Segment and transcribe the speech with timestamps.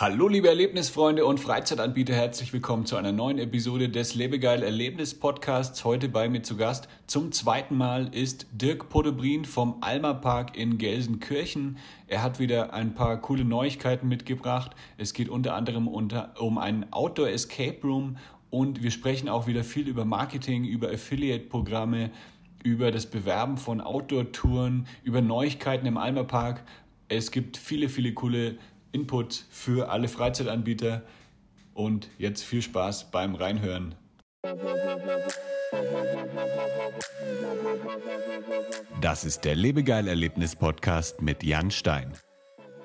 [0.00, 5.84] Hallo liebe Erlebnisfreunde und Freizeitanbieter, herzlich willkommen zu einer neuen Episode des Lebegeil Erlebnis Podcasts.
[5.84, 10.78] Heute bei mir zu Gast zum zweiten Mal ist Dirk Podebrin vom Alma Park in
[10.78, 11.76] Gelsenkirchen.
[12.06, 14.70] Er hat wieder ein paar coole Neuigkeiten mitgebracht.
[14.96, 18.16] Es geht unter anderem unter, um einen Outdoor Escape Room
[18.48, 22.10] und wir sprechen auch wieder viel über Marketing, über Affiliate-Programme,
[22.64, 26.64] über das Bewerben von Outdoor-Touren, über Neuigkeiten im Alma Park.
[27.08, 28.56] Es gibt viele, viele coole
[28.92, 31.02] Input für alle Freizeitanbieter.
[31.74, 33.94] Und jetzt viel Spaß beim Reinhören.
[39.00, 42.12] Das ist der Lebegeil-Erlebnis-Podcast mit Jan Stein.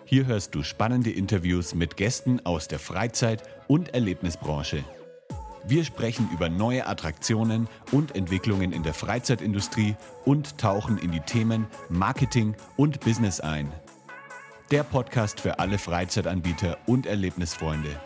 [0.05, 4.83] Hier hörst du spannende Interviews mit Gästen aus der Freizeit- und Erlebnisbranche.
[5.67, 11.65] Wir sprechen über neue Attraktionen und Entwicklungen in der Freizeitindustrie und tauchen in die Themen
[11.89, 13.73] Marketing und Business ein.
[14.71, 18.01] Der Podcast für alle Freizeitanbieter und Erlebnisfreunde.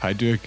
[0.00, 0.40] Hi Dirk,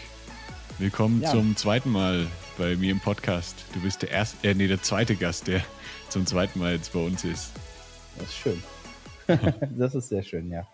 [0.80, 1.30] willkommen ja.
[1.30, 2.26] zum zweiten Mal
[2.58, 3.66] bei mir im Podcast.
[3.73, 5.61] Du bist der erste, äh, nee, der zweite Gast, der
[6.08, 7.52] zum zweiten Mal jetzt bei uns ist.
[8.17, 8.64] Das ist schön.
[9.78, 10.67] das ist sehr schön, ja.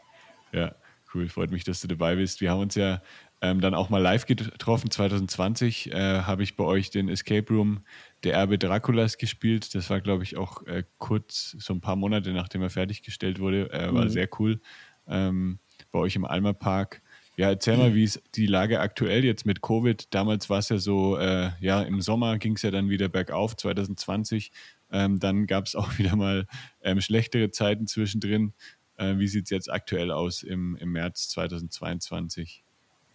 [0.52, 0.76] Ja,
[1.14, 1.30] cool.
[1.30, 2.42] Freut mich, dass du dabei bist.
[2.42, 3.02] Wir haben uns ja
[3.42, 4.90] ähm, dann auch mal live getroffen.
[4.90, 7.82] 2020 äh, habe ich bei euch den Escape Room
[8.24, 9.76] der Erbe Draculas gespielt.
[9.76, 13.72] Das war, glaube ich, auch äh, kurz, so ein paar Monate nachdem er fertiggestellt wurde.
[13.72, 14.10] Äh, war mhm.
[14.10, 14.60] sehr cool.
[15.08, 15.60] Ähm,
[15.92, 17.02] bei euch im Alma Park.
[17.38, 20.08] Ja, erzähl mal, wie ist die Lage aktuell jetzt mit Covid?
[20.10, 23.56] Damals war es ja so, äh, ja, im Sommer ging es ja dann wieder bergauf,
[23.56, 24.52] 2020.
[24.92, 26.46] Ähm, dann gab es auch wieder mal
[26.82, 28.54] ähm, schlechtere Zeiten zwischendrin.
[28.98, 32.64] Äh, wie sieht es jetzt aktuell aus im, im März 2022?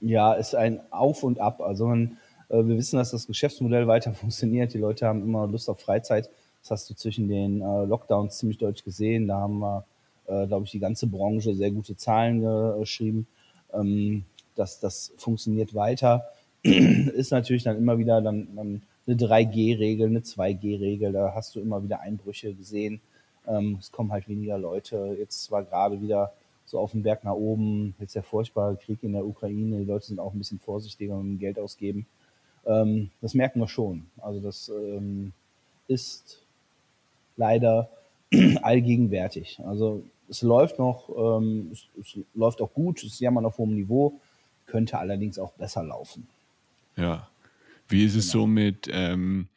[0.00, 1.60] Ja, ist ein Auf und Ab.
[1.60, 4.74] Also man, äh, wir wissen, dass das Geschäftsmodell weiter funktioniert.
[4.74, 6.30] Die Leute haben immer Lust auf Freizeit.
[6.60, 9.28] Das hast du zwischen den äh, Lockdowns ziemlich deutlich gesehen.
[9.28, 9.84] Da haben wir,
[10.26, 12.40] äh, glaube ich, die ganze Branche sehr gute Zahlen
[12.78, 13.26] geschrieben.
[13.72, 14.24] Ähm,
[14.54, 16.24] dass das funktioniert weiter.
[16.62, 21.82] ist natürlich dann immer wieder dann, dann eine 3G-Regel, eine 2G-Regel, da hast du immer
[21.82, 23.00] wieder Einbrüche gesehen.
[23.46, 25.16] Ähm, es kommen halt weniger Leute.
[25.18, 26.32] Jetzt war gerade wieder
[26.66, 30.06] so auf dem Berg nach oben, jetzt der furchtbare Krieg in der Ukraine, die Leute
[30.06, 32.06] sind auch ein bisschen vorsichtiger mit dem Geld ausgeben.
[32.64, 34.06] Ähm, das merken wir schon.
[34.20, 35.32] Also das ähm,
[35.88, 36.40] ist
[37.36, 37.88] leider
[38.62, 39.60] allgegenwärtig.
[39.64, 43.58] Also es läuft noch, ähm, es, es, läuft auch gut, es ist ja mal auf
[43.58, 44.14] hohem Niveau,
[44.66, 46.26] könnte allerdings auch besser laufen.
[46.96, 47.28] Ja,
[47.92, 48.44] wie ist es genau.
[48.44, 49.48] so mit ähm,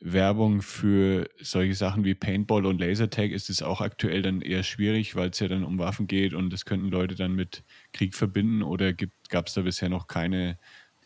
[0.00, 3.30] Werbung für solche Sachen wie Paintball und Lasertag?
[3.30, 6.52] Ist es auch aktuell dann eher schwierig, weil es ja dann um Waffen geht und
[6.52, 7.62] das könnten Leute dann mit
[7.92, 10.58] Krieg verbinden oder gab es da bisher noch keine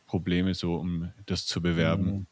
[0.07, 2.05] Probleme, so um das zu bewerben?
[2.05, 2.27] Mhm.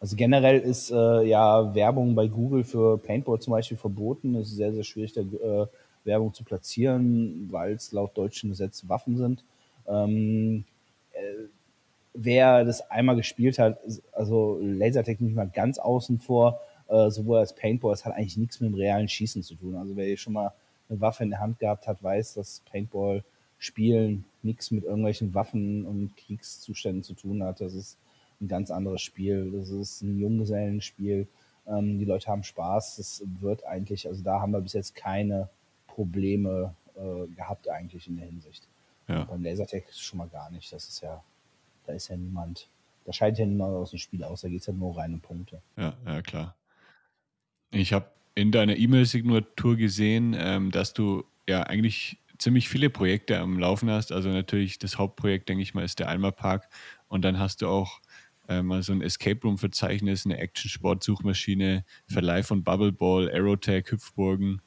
[0.00, 4.34] Also generell ist äh, ja Werbung bei Google für Paintball zum Beispiel verboten.
[4.34, 5.66] Es ist sehr, sehr schwierig, da äh,
[6.04, 9.44] Werbung zu platzieren, weil es laut deutschem Gesetz Waffen sind.
[9.88, 10.64] Ähm,
[11.12, 11.48] äh,
[12.14, 13.78] wer das einmal gespielt hat,
[14.12, 18.70] also Lasertechnik mal ganz außen vor, äh, sowohl als Paintball, das hat eigentlich nichts mit
[18.70, 19.76] dem realen Schießen zu tun.
[19.76, 20.52] Also wer schon mal
[20.88, 23.24] eine Waffe in der Hand gehabt hat, weiß, dass Paintball
[23.58, 27.62] Spielen nichts mit irgendwelchen Waffen und Kriegszuständen zu tun hat.
[27.62, 27.96] Das ist
[28.40, 29.52] ein ganz anderes Spiel.
[29.52, 31.26] Das ist ein Junggesellenspiel.
[31.66, 32.96] Ähm, die Leute haben Spaß.
[32.96, 35.48] Das wird eigentlich, also da haben wir bis jetzt keine
[35.86, 38.68] Probleme äh, gehabt eigentlich in der Hinsicht.
[39.08, 39.24] Ja.
[39.24, 40.70] Beim Lasertag schon mal gar nicht.
[40.70, 41.22] Das ist ja
[41.86, 42.68] da ist ja niemand,
[43.04, 45.20] da scheint ja niemand aus dem Spiel aus, da geht es ja nur rein um
[45.20, 45.60] Punkte.
[45.76, 46.54] Ja, ja, klar.
[47.70, 53.58] Ich habe in deiner E-Mail-Signatur gesehen, ähm, dass du ja eigentlich ziemlich viele Projekte am
[53.58, 54.12] Laufen hast.
[54.12, 56.68] Also natürlich das Hauptprojekt, denke ich mal, ist der Alma Park.
[57.08, 58.00] Und dann hast du auch
[58.48, 64.60] äh, mal so ein Escape Room-Verzeichnis, eine Action-Sport-Suchmaschine, Verleih von Bubble Ball, Aerotag, Hüpfburgen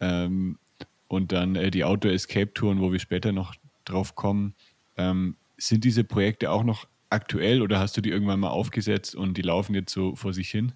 [0.00, 0.58] ähm,
[1.08, 3.54] und dann äh, die Outdoor-Escape-Touren, wo wir später noch
[3.84, 4.54] drauf kommen.
[4.96, 5.36] Ähm,
[5.68, 9.42] sind diese Projekte auch noch aktuell oder hast du die irgendwann mal aufgesetzt und die
[9.42, 10.72] laufen jetzt so vor sich hin?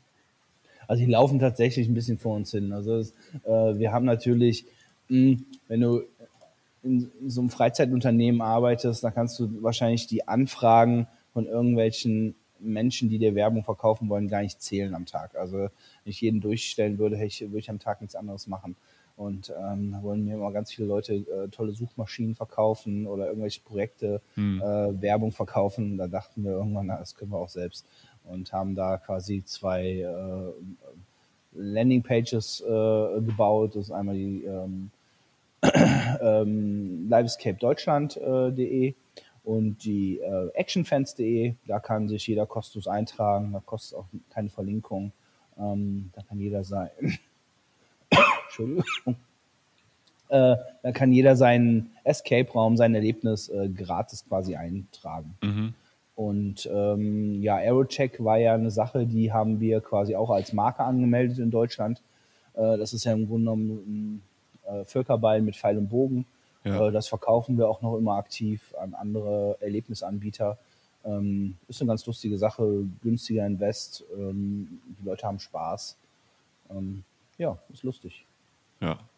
[0.87, 2.73] Also die laufen tatsächlich ein bisschen vor uns hin.
[2.73, 3.11] Also es,
[3.44, 4.65] äh, wir haben natürlich,
[5.09, 6.03] mh, hm, wenn du
[6.83, 13.19] in so einem Freizeitunternehmen arbeitest, dann kannst du wahrscheinlich die Anfragen von irgendwelchen Menschen, die
[13.19, 15.35] dir Werbung verkaufen wollen, gar nicht zählen am Tag.
[15.37, 15.71] Also wenn
[16.05, 18.77] ich jeden durchstellen würde, würde ich am Tag nichts anderes machen.
[19.17, 23.63] Und ähm, da wollen mir immer ganz viele Leute äh, tolle Suchmaschinen verkaufen oder irgendwelche
[23.63, 24.61] Projekte, hm.
[24.61, 25.97] äh, Werbung verkaufen.
[25.97, 27.87] Da dachten wir irgendwann, na, das können wir auch selbst.
[28.25, 30.53] Und haben da quasi zwei äh,
[31.53, 33.75] Landingpages äh, gebaut.
[33.75, 34.91] Das ist einmal die ähm,
[36.21, 38.95] ähm, livescapedeutschland.de
[39.45, 41.55] und die äh, actionfans.de.
[41.67, 43.53] Da kann sich jeder kostenlos eintragen.
[43.53, 45.13] Da kostet auch keine Verlinkung.
[45.59, 46.91] Ähm, da kann jeder sein.
[48.46, 48.84] Entschuldigung.
[50.28, 55.37] Äh, da kann jeder seinen Escape-Raum, sein Erlebnis äh, gratis quasi eintragen.
[55.40, 55.75] Mhm.
[56.16, 60.82] Und ähm, ja, Aerocheck war ja eine Sache, die haben wir quasi auch als Marke
[60.82, 62.02] angemeldet in Deutschland.
[62.54, 64.22] Äh, das ist ja im Grunde genommen
[64.66, 66.26] ein äh, Völkerball mit Pfeil und Bogen.
[66.64, 66.88] Ja.
[66.88, 70.58] Äh, das verkaufen wir auch noch immer aktiv an andere Erlebnisanbieter.
[71.04, 74.04] Ähm, ist eine ganz lustige Sache, günstiger Invest.
[74.19, 75.96] Ähm, die Leute haben Spaß.
[76.70, 77.04] Ähm,
[77.38, 78.26] ja, ist lustig.
[78.81, 79.08] Ja,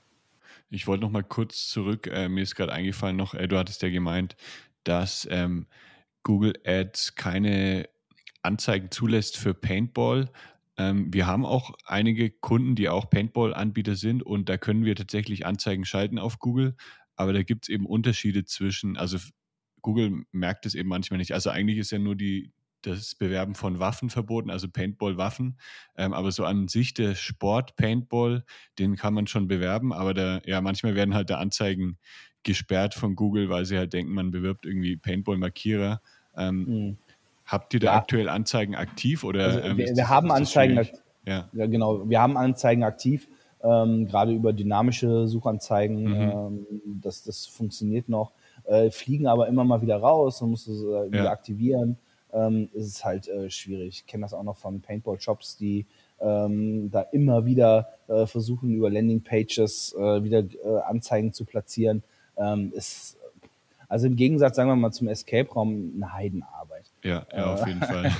[0.71, 2.07] ich wollte noch mal kurz zurück.
[2.07, 4.37] Äh, mir ist gerade eingefallen noch, äh, du hattest ja gemeint,
[4.85, 5.67] dass ähm,
[6.23, 7.89] Google Ads keine
[8.43, 10.31] Anzeigen zulässt für Paintball.
[10.77, 15.47] Ähm, wir haben auch einige Kunden, die auch Paintball-Anbieter sind und da können wir tatsächlich
[15.47, 16.77] Anzeigen schalten auf Google.
[17.17, 19.19] Aber da gibt es eben Unterschiede zwischen, also
[19.83, 21.33] Google merkt es eben manchmal nicht.
[21.33, 22.53] Also eigentlich ist ja nur die,
[22.83, 25.59] das Bewerben von Waffen verboten, also Paintball-Waffen.
[25.97, 28.45] Ähm, aber so an sich der Sport Paintball,
[28.79, 31.99] den kann man schon bewerben, aber da, ja, manchmal werden halt da Anzeigen
[32.45, 36.01] gesperrt von Google, weil sie halt denken, man bewirbt irgendwie Paintball-Markierer.
[36.37, 36.97] Ähm, mhm.
[37.45, 37.97] Habt ihr da ja.
[37.97, 39.45] aktuell Anzeigen aktiv oder?
[39.45, 41.01] Also, ähm, wir, wir haben Anzeigen aktiv.
[41.27, 41.49] Ja.
[41.53, 41.67] ja.
[41.67, 42.09] genau.
[42.09, 43.27] Wir haben Anzeigen aktiv,
[43.63, 46.05] ähm, gerade über dynamische Suchanzeigen.
[46.05, 46.15] Mhm.
[46.15, 46.67] Ähm,
[47.01, 48.33] das, das funktioniert noch.
[48.65, 51.31] Äh, fliegen aber immer mal wieder raus und musst es äh, wieder ja.
[51.31, 51.97] aktivieren
[52.33, 54.01] ähm, ist es halt äh, schwierig.
[54.01, 55.87] Ich kenne das auch noch von Paintball-Shops, die
[56.21, 62.03] ähm, da immer wieder äh, versuchen, über Landing-Pages äh, wieder äh, Anzeigen zu platzieren.
[62.37, 63.17] Ähm, ist,
[63.89, 66.91] also im Gegensatz, sagen wir mal, zum Escape-Raum eine Heidenarbeit.
[67.03, 68.13] Ja, ja auf jeden Fall.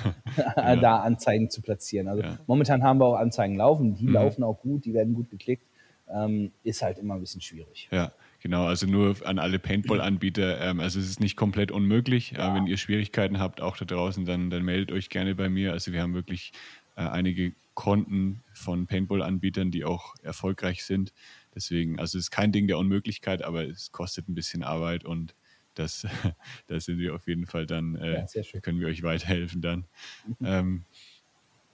[0.81, 2.09] da Anzeigen zu platzieren.
[2.09, 2.39] Also ja.
[2.47, 4.15] momentan haben wir auch Anzeigen laufen, die mhm.
[4.15, 5.65] laufen auch gut, die werden gut geklickt.
[6.11, 7.89] Ähm, ist halt immer ein bisschen schwierig.
[7.91, 10.61] Ja, Genau, also nur an alle Paintball-Anbieter.
[10.61, 12.33] Ähm, also es ist nicht komplett unmöglich.
[12.33, 12.53] Ja.
[12.53, 15.73] Äh, wenn ihr Schwierigkeiten habt, auch da draußen, dann, dann meldet euch gerne bei mir.
[15.73, 16.53] Also wir haben wirklich
[16.97, 21.13] äh, einige Konten von Paintball-Anbietern, die auch erfolgreich sind.
[21.55, 25.35] Deswegen, also es ist kein Ding der Unmöglichkeit, aber es kostet ein bisschen Arbeit und
[25.75, 26.07] das,
[26.67, 29.85] da sind wir auf jeden Fall dann, äh, ja, können wir euch weiterhelfen dann.
[30.27, 30.37] Mhm.
[30.45, 30.85] Ähm,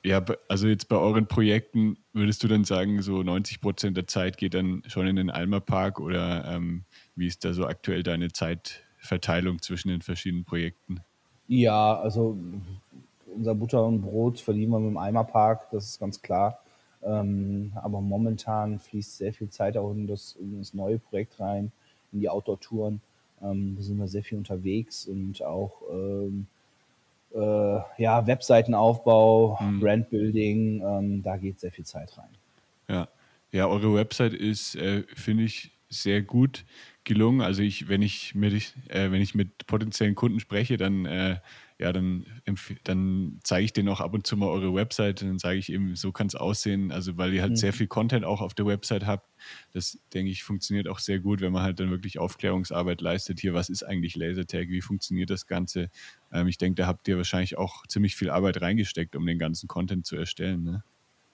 [0.04, 4.36] ja, also jetzt bei euren Projekten würdest du dann sagen, so 90 Prozent der Zeit
[4.36, 6.84] geht dann schon in den Alma Park oder ähm,
[7.16, 11.00] wie ist da so aktuell deine Zeitverteilung zwischen den verschiedenen Projekten?
[11.48, 12.36] Ja, also
[13.34, 16.60] unser Butter und Brot verdienen wir mit dem Alma Park, das ist ganz klar.
[17.02, 21.72] Ähm, aber momentan fließt sehr viel Zeit auch in das, in das neue Projekt rein,
[22.12, 23.00] in die Outdoor-Touren.
[23.42, 26.46] Ähm, da sind wir sehr viel unterwegs und auch ähm,
[27.34, 29.80] äh, ja, Webseitenaufbau, mhm.
[29.80, 32.30] Brandbuilding, ähm, da geht sehr viel Zeit rein.
[32.88, 33.08] Ja,
[33.52, 36.64] ja eure Website ist, äh, finde ich, sehr gut
[37.04, 37.40] gelungen.
[37.40, 41.36] Also ich, wenn ich mit, äh, wenn ich mit potenziellen Kunden spreche, dann äh,
[41.84, 42.24] ja, dann,
[42.84, 45.70] dann zeige ich denen auch ab und zu mal eure Website und dann sage ich
[45.70, 46.90] eben, so kann es aussehen.
[46.90, 47.56] Also weil ihr halt mhm.
[47.56, 49.28] sehr viel Content auch auf der Website habt.
[49.74, 53.38] Das, denke ich, funktioniert auch sehr gut, wenn man halt dann wirklich Aufklärungsarbeit leistet.
[53.38, 54.70] Hier, was ist eigentlich Lasertag?
[54.70, 55.90] Wie funktioniert das Ganze?
[56.32, 59.68] Ähm, ich denke, da habt ihr wahrscheinlich auch ziemlich viel Arbeit reingesteckt, um den ganzen
[59.68, 60.64] Content zu erstellen.
[60.64, 60.84] Ne?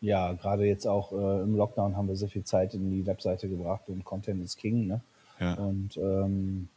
[0.00, 3.48] Ja, gerade jetzt auch äh, im Lockdown haben wir sehr viel Zeit in die Webseite
[3.48, 4.88] gebracht und Content ist King.
[4.88, 5.00] Ne?
[5.38, 5.54] Ja.
[5.54, 6.68] Und ähm,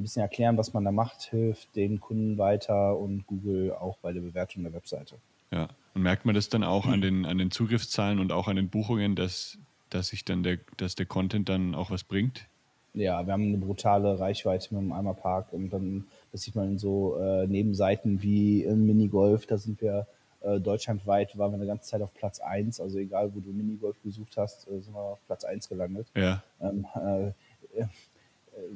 [0.00, 4.12] ein bisschen erklären, was man da macht, hilft den Kunden weiter und Google auch bei
[4.12, 5.16] der Bewertung der Webseite.
[5.52, 8.56] Ja, und merkt man das dann auch an den, an den Zugriffszahlen und auch an
[8.56, 9.58] den Buchungen, dass,
[9.90, 12.46] dass sich dann der, dass der Content dann auch was bringt?
[12.94, 16.70] Ja, wir haben eine brutale Reichweite mit dem Eimer Park und dann, das sieht man
[16.70, 20.06] in so äh, Nebenseiten wie im Minigolf, da sind wir
[20.40, 23.96] äh, deutschlandweit, waren wir eine ganze Zeit auf Platz 1, also egal wo du Minigolf
[24.02, 26.08] besucht hast, äh, sind wir auf Platz 1 gelandet.
[26.16, 26.42] Ja.
[26.60, 27.32] Ähm, äh,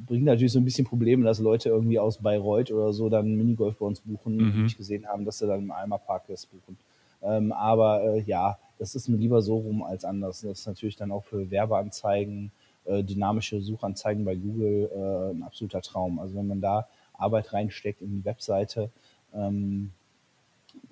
[0.07, 3.77] bringt natürlich so ein bisschen Probleme, dass Leute irgendwie aus Bayreuth oder so dann Minigolf
[3.77, 4.53] bei uns buchen, mhm.
[4.53, 6.77] die nicht gesehen haben, dass sie dann im Alma Park das buchen.
[7.23, 10.43] Ähm, aber äh, ja, das ist mir lieber so rum als anders.
[10.43, 12.53] Das ist natürlich dann auch für Werbeanzeigen,
[12.85, 16.19] äh, dynamische Suchanzeigen bei Google äh, ein absoluter Traum.
[16.19, 18.91] Also wenn man da Arbeit reinsteckt in die Webseite,
[19.33, 19.93] ähm,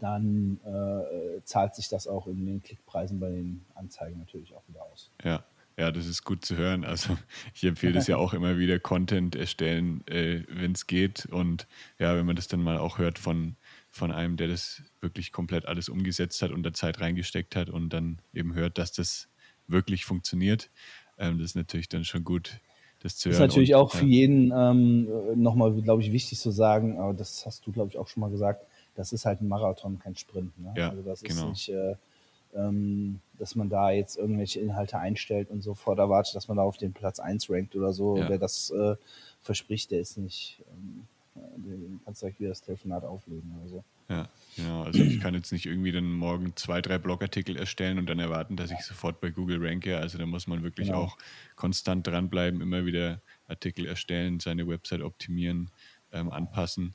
[0.01, 4.83] dann äh, zahlt sich das auch in den Klickpreisen bei den Anzeigen natürlich auch wieder
[4.93, 5.11] aus.
[5.23, 5.43] Ja.
[5.79, 6.85] Ja, das ist gut zu hören.
[6.85, 7.17] Also
[7.55, 11.26] ich empfehle das ja auch immer wieder, Content erstellen, äh, wenn es geht.
[11.26, 11.67] Und
[11.99, 13.57] ja, wenn man das dann mal auch hört von,
[13.91, 17.91] von einem, der das wirklich komplett alles umgesetzt hat und da Zeit reingesteckt hat und
[17.91, 19.29] dann eben hört, dass das
[19.67, 20.71] wirklich funktioniert,
[21.19, 22.61] ähm, das ist natürlich dann schon gut,
[23.00, 23.38] das zu hören.
[23.38, 25.09] Das ist natürlich und, auch für jeden ähm,
[25.41, 28.31] nochmal, glaube ich, wichtig zu sagen, aber das hast du, glaube ich, auch schon mal
[28.31, 30.59] gesagt, das ist halt ein Marathon, kein Sprint.
[30.59, 30.75] Ne?
[30.76, 31.45] Ja, also das genau.
[31.45, 31.69] ist nicht...
[31.71, 31.97] Äh,
[32.55, 36.77] ähm, dass man da jetzt irgendwelche Inhalte einstellt und sofort erwartet, dass man da auf
[36.77, 38.17] den Platz 1 rankt oder so.
[38.17, 38.29] Ja.
[38.29, 38.97] Wer das äh,
[39.41, 41.07] verspricht, der ist nicht, ähm,
[41.57, 43.85] den kannst du gleich wieder das Telefonat auflegen oder so.
[44.09, 44.83] Ja, genau.
[44.83, 48.57] Also ich kann jetzt nicht irgendwie dann morgen zwei, drei Blogartikel erstellen und dann erwarten,
[48.57, 49.97] dass ich sofort bei Google ranke.
[49.97, 51.03] Also da muss man wirklich genau.
[51.03, 51.19] auch
[51.57, 55.71] konstant dranbleiben, immer wieder Artikel erstellen, seine Website optimieren,
[56.13, 56.95] ähm, anpassen.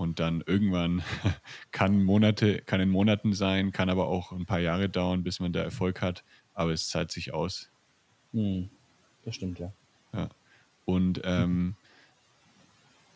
[0.00, 1.02] Und dann irgendwann
[1.72, 5.52] kann Monate, kann in Monaten sein, kann aber auch ein paar Jahre dauern, bis man
[5.52, 6.24] da Erfolg hat.
[6.54, 7.68] Aber es zahlt sich aus.
[8.32, 8.70] Hm,
[9.26, 9.74] das stimmt, ja.
[10.14, 10.30] ja.
[10.86, 11.74] Und ähm,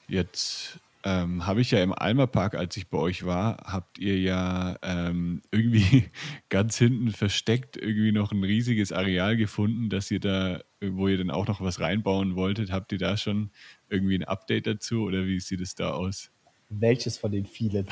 [0.08, 4.20] jetzt ähm, habe ich ja im Alma Park, als ich bei euch war, habt ihr
[4.20, 6.10] ja ähm, irgendwie
[6.50, 11.30] ganz hinten versteckt irgendwie noch ein riesiges Areal gefunden, dass ihr da, wo ihr dann
[11.30, 12.70] auch noch was reinbauen wolltet.
[12.70, 13.52] Habt ihr da schon
[13.88, 16.30] irgendwie ein Update dazu oder wie sieht es da aus?
[16.68, 17.86] Welches von den vielen?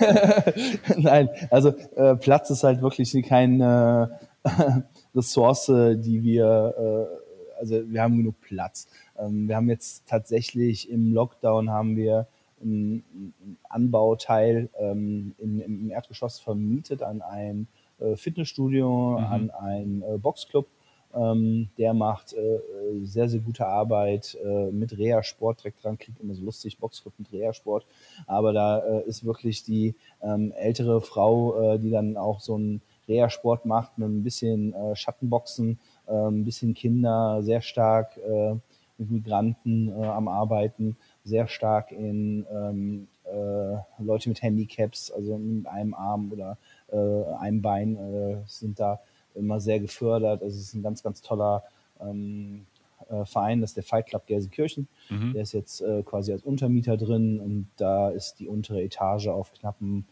[0.96, 4.50] Nein, also äh, Platz ist halt wirklich keine äh,
[5.14, 8.88] Ressource, die wir, äh, also wir haben genug Platz.
[9.18, 12.26] Ähm, wir haben jetzt tatsächlich im Lockdown haben wir
[12.60, 13.34] einen,
[13.68, 17.66] Anbauteil ähm, in, im Erdgeschoss vermietet an ein
[17.98, 19.24] äh, Fitnessstudio, mhm.
[19.24, 20.68] an einen äh, Boxclub.
[21.14, 22.60] Ähm, der macht äh,
[23.02, 25.98] sehr, sehr gute Arbeit äh, mit Reha-Sport direkt dran.
[25.98, 27.86] Klingt immer so lustig, Boxclub mit Reha-Sport.
[28.26, 32.80] Aber da äh, ist wirklich die ähm, ältere Frau, äh, die dann auch so einen
[33.08, 38.54] Reha-Sport macht mit ein bisschen äh, Schattenboxen, äh, ein bisschen Kinder, sehr stark äh,
[38.98, 45.66] mit Migranten äh, am Arbeiten, sehr stark in ähm, äh, Leute mit Handicaps, also mit
[45.66, 46.58] einem Arm oder
[46.90, 49.00] äh, einem Bein äh, sind da
[49.34, 50.42] immer sehr gefördert.
[50.42, 51.62] Also es ist ein ganz, ganz toller
[52.00, 52.66] ähm,
[53.08, 54.88] äh, Verein, das ist der Fight Club Gelsenkirchen.
[55.10, 55.32] Mhm.
[55.34, 59.52] Der ist jetzt äh, quasi als Untermieter drin und da ist die untere Etage auf
[59.52, 60.06] knappen,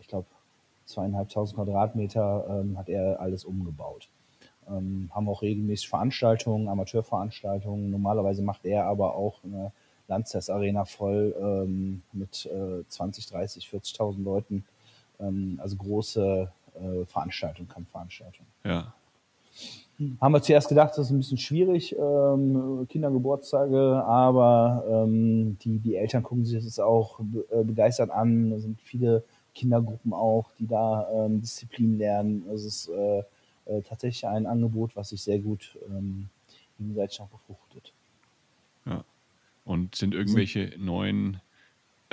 [0.00, 0.26] ich glaube,
[0.86, 4.08] zweieinhalbtausend Quadratmeter, ähm, hat er alles umgebaut.
[4.68, 7.90] Ähm, haben auch regelmäßig Veranstaltungen, Amateurveranstaltungen.
[7.90, 9.72] Normalerweise macht er aber auch eine
[10.08, 14.64] Landsess Arena voll ähm, mit äh, 20, 30, 40.000 Leuten.
[15.20, 18.50] Ähm, also große äh, Veranstaltungen, Kampfveranstaltungen.
[18.64, 18.94] Ja.
[20.20, 25.94] Haben wir zuerst gedacht, das ist ein bisschen schwierig, ähm, Kindergeburtstage, aber ähm, die, die
[25.94, 28.50] Eltern gucken sich das auch be äh, begeistert an.
[28.50, 29.22] Da sind viele
[29.54, 32.44] Kindergruppen auch, die da ähm, Disziplin lernen.
[32.52, 33.22] Es ist äh,
[33.66, 36.28] äh, tatsächlich ein Angebot, was sich sehr gut ähm,
[36.76, 37.92] gegenseitig auch befruchtet.
[38.86, 39.04] Ja.
[39.64, 41.40] Und sind irgendwelche neuen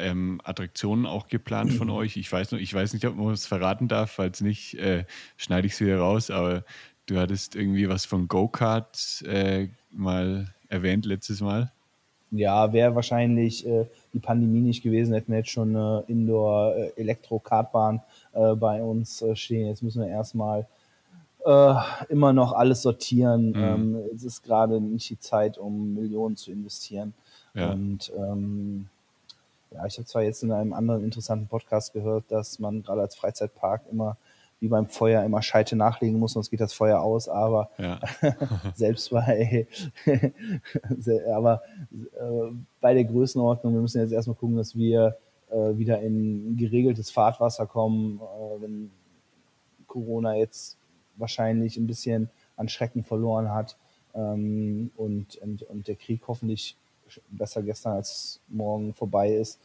[0.02, 2.18] ähm, Attraktionen auch geplant von euch?
[2.18, 5.06] Ich weiß noch, ich weiß nicht, ob man es verraten darf, falls nicht, äh,
[5.38, 6.64] schneide ich es wieder raus, aber
[7.06, 11.72] du hattest irgendwie was von Go-Kart äh, mal erwähnt letztes Mal.
[12.32, 18.02] Ja, wäre wahrscheinlich äh, die Pandemie nicht gewesen, hätten wir jetzt schon eine Indoor-Elektro-Kartbahn
[18.34, 19.68] äh, bei uns äh, stehen.
[19.68, 20.66] Jetzt müssen wir erstmal
[21.46, 21.74] äh,
[22.08, 23.50] immer noch alles sortieren.
[23.50, 23.56] Mhm.
[23.56, 27.14] Ähm, es ist gerade nicht die Zeit, um Millionen zu investieren.
[27.54, 27.72] Ja.
[27.72, 28.88] Und ähm,
[29.72, 33.16] ja, ich habe zwar jetzt in einem anderen interessanten Podcast gehört, dass man gerade als
[33.16, 34.18] Freizeitpark immer
[34.62, 38.00] wie beim Feuer immer Scheite nachlegen muss, sonst geht das Feuer aus, aber ja.
[38.76, 39.68] selbst bei,
[41.34, 45.18] aber äh, bei der Größenordnung, wir müssen jetzt erstmal gucken, dass wir
[45.50, 48.92] äh, wieder in geregeltes Fahrtwasser kommen, äh, wenn
[49.88, 50.78] Corona jetzt
[51.16, 53.78] wahrscheinlich ein bisschen an Schrecken verloren hat
[54.14, 56.78] ähm, und, und, und der Krieg hoffentlich
[57.30, 59.60] besser gestern als morgen vorbei ist,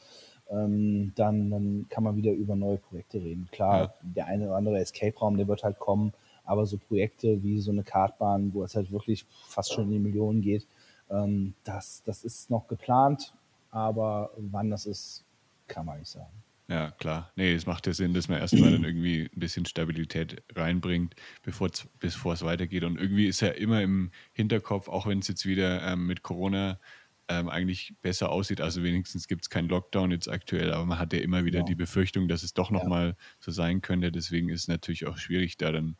[0.51, 3.49] ähm, dann, dann kann man wieder über neue Projekte reden.
[3.51, 3.95] Klar, ja.
[4.03, 6.13] der eine oder andere Escape-Raum, der wird halt kommen,
[6.45, 9.99] aber so Projekte wie so eine Kartbahn, wo es halt wirklich fast schon in die
[9.99, 10.67] Millionen geht,
[11.11, 13.35] ähm, das, das ist noch geplant,
[13.71, 15.25] aber wann das ist,
[15.67, 16.31] kann man nicht sagen.
[16.69, 17.31] Ja, klar.
[17.37, 21.71] Nee, es macht ja Sinn, dass man erstmal dann irgendwie ein bisschen Stabilität reinbringt, bevor
[21.71, 22.83] es weitergeht.
[22.83, 26.81] Und irgendwie ist ja immer im Hinterkopf, auch wenn es jetzt wieder ähm, mit Corona
[27.29, 28.61] ähm, eigentlich besser aussieht.
[28.61, 31.69] Also wenigstens gibt es keinen Lockdown jetzt aktuell, aber man hat ja immer wieder genau.
[31.69, 33.15] die Befürchtung, dass es doch nochmal ja.
[33.41, 34.13] so sein könnte.
[34.13, 35.97] Deswegen ist es natürlich auch schwierig, da dann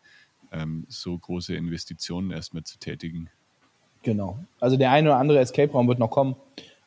[0.53, 3.29] ähm, so große Investitionen erstmal zu tätigen.
[4.03, 4.39] Genau.
[4.61, 6.37] Also der eine oder andere Escape-Raum wird noch kommen.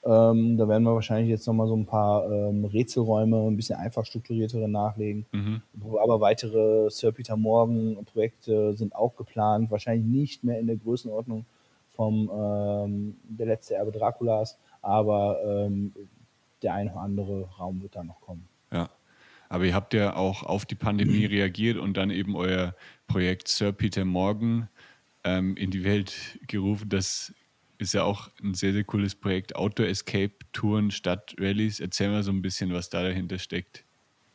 [0.05, 4.05] Ähm, da werden wir wahrscheinlich jetzt nochmal so ein paar ähm, Rätselräume, ein bisschen einfach
[4.05, 5.25] strukturiertere nachlegen.
[5.34, 5.62] Mhm.
[6.01, 9.69] Aber weitere Sir Peter Morgan Projekte sind auch geplant.
[9.69, 11.46] Wahrscheinlich nicht mehr in der Größenordnung
[12.00, 15.94] vom ähm, Der letzte Erbe Draculas, aber ähm,
[16.62, 18.48] der eine oder andere Raum wird da noch kommen.
[18.72, 18.89] Ja.
[19.50, 22.74] Aber ihr habt ja auch auf die Pandemie reagiert und dann eben euer
[23.08, 24.70] Projekt Sir Peter Morgan
[25.25, 26.88] ähm, in die Welt gerufen.
[26.88, 27.34] Das
[27.79, 29.58] ist ja auch ein sehr, sehr cooles Projekt.
[29.58, 31.82] Outdoor Escape Touren, Stadtrallies.
[31.82, 33.84] Erzähl mal so ein bisschen, was da dahinter steckt.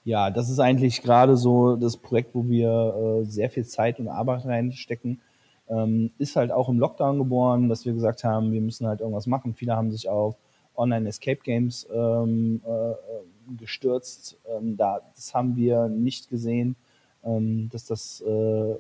[0.05, 4.09] Ja, das ist eigentlich gerade so das Projekt, wo wir äh, sehr viel Zeit und
[4.09, 5.23] Arbeit reinstecken.
[5.69, 9.27] Ähm, ist halt auch im Lockdown geboren, dass wir gesagt haben, wir müssen halt irgendwas
[9.27, 9.55] machen.
[9.55, 10.37] Viele haben sich auf
[10.77, 14.39] Online-Escape-Games ähm, äh, gestürzt.
[14.47, 16.77] Ähm, da, das haben wir nicht gesehen,
[17.25, 18.75] ähm, dass das äh,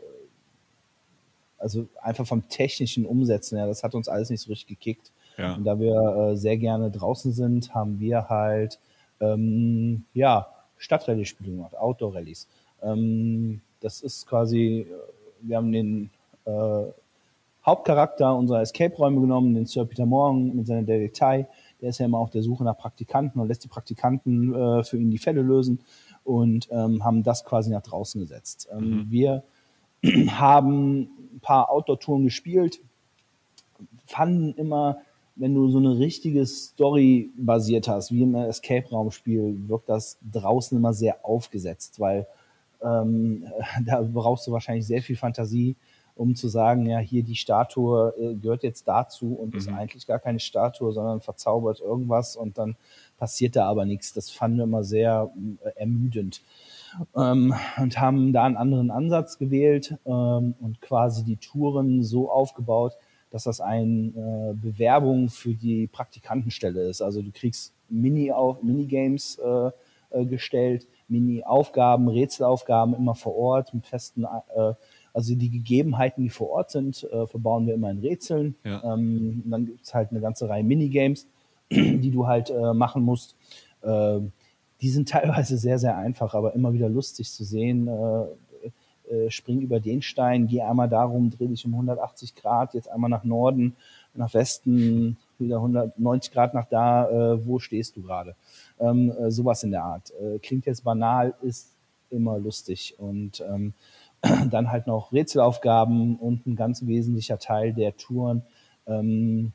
[1.64, 5.12] also einfach vom technischen Umsetzen her, das hat uns alles nicht so richtig gekickt.
[5.38, 5.54] Ja.
[5.54, 5.94] Und da wir
[6.32, 8.78] äh, sehr gerne draußen sind, haben wir halt
[9.20, 12.48] ähm, ja, Stadtrallye-Spiele gemacht, Outdoor-Rallyes.
[12.82, 14.86] Ähm, das ist quasi, äh,
[15.40, 16.10] wir haben den
[16.44, 16.92] äh,
[17.64, 21.48] Hauptcharakter unserer Escape-Räume genommen, den Sir Peter Morgan mit seiner Detail.
[21.80, 24.98] Der ist ja immer auf der Suche nach Praktikanten und lässt die Praktikanten äh, für
[24.98, 25.80] ihn die Fälle lösen
[26.24, 28.68] und ähm, haben das quasi nach draußen gesetzt.
[28.70, 29.10] Ähm, mhm.
[29.10, 29.44] Wir
[30.30, 32.80] haben ein paar Outdoor-Touren gespielt,
[34.06, 34.98] fanden immer,
[35.36, 40.92] wenn du so eine richtige Story basiert hast, wie im Escape-Raum-Spiel, wirkt das draußen immer
[40.92, 42.26] sehr aufgesetzt, weil
[42.82, 43.46] ähm,
[43.86, 45.76] da brauchst du wahrscheinlich sehr viel Fantasie,
[46.16, 49.58] um zu sagen, ja, hier die Statue äh, gehört jetzt dazu und mhm.
[49.58, 52.76] ist eigentlich gar keine Statue, sondern verzaubert irgendwas und dann
[53.18, 54.12] passiert da aber nichts.
[54.12, 55.30] Das fanden wir immer sehr
[55.64, 56.42] äh, ermüdend.
[57.16, 62.96] Ähm, und haben da einen anderen Ansatz gewählt ähm, und quasi die Touren so aufgebaut,
[63.30, 67.02] dass das eine äh, Bewerbung für die Praktikantenstelle ist.
[67.02, 69.70] Also du kriegst Mini auf, Minigames äh,
[70.14, 74.74] äh, gestellt, Mini-Aufgaben, Rätselaufgaben immer vor Ort mit festen, äh,
[75.14, 78.56] also die Gegebenheiten, die vor Ort sind, äh, verbauen wir immer in Rätseln.
[78.64, 78.82] Ja.
[78.92, 81.26] Ähm, dann gibt es halt eine ganze Reihe Minigames,
[81.70, 83.36] die du halt äh, machen musst.
[83.82, 84.18] Äh,
[84.80, 87.86] die sind teilweise sehr, sehr einfach, aber immer wieder lustig zu sehen.
[87.86, 88.24] Äh,
[89.08, 93.10] äh, spring über den Stein, geh einmal darum, dreh dich um 180 Grad, jetzt einmal
[93.10, 93.76] nach Norden,
[94.14, 98.34] nach Westen, wieder 190 Grad nach da, äh, wo stehst du gerade?
[98.80, 100.12] Ähm, äh, sowas in der Art.
[100.42, 101.68] Klingt jetzt banal, ist
[102.10, 102.94] immer lustig.
[102.98, 103.74] Und ähm,
[104.50, 108.42] dann halt noch Rätselaufgaben und ein ganz wesentlicher Teil der Touren.
[108.86, 109.52] Ähm,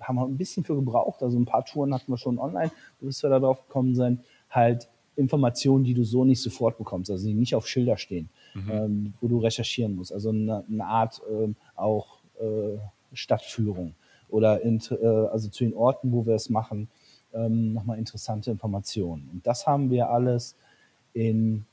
[0.00, 1.22] haben wir ein bisschen für gebraucht.
[1.22, 4.20] Also ein paar Touren hatten wir schon online, bis wir da drauf gekommen sind.
[4.48, 8.70] Halt Informationen, die du so nicht sofort bekommst, also die nicht auf Schilder stehen mhm.
[8.70, 10.12] ähm, wo du recherchieren musst.
[10.12, 12.78] Also eine, eine Art ähm, auch äh,
[13.12, 13.94] Stadtführung
[14.28, 16.88] oder in, äh, also zu den Orten, wo wir es machen,
[17.32, 19.28] ähm, nochmal interessante Informationen.
[19.32, 20.56] Und das haben wir alles
[21.12, 21.64] in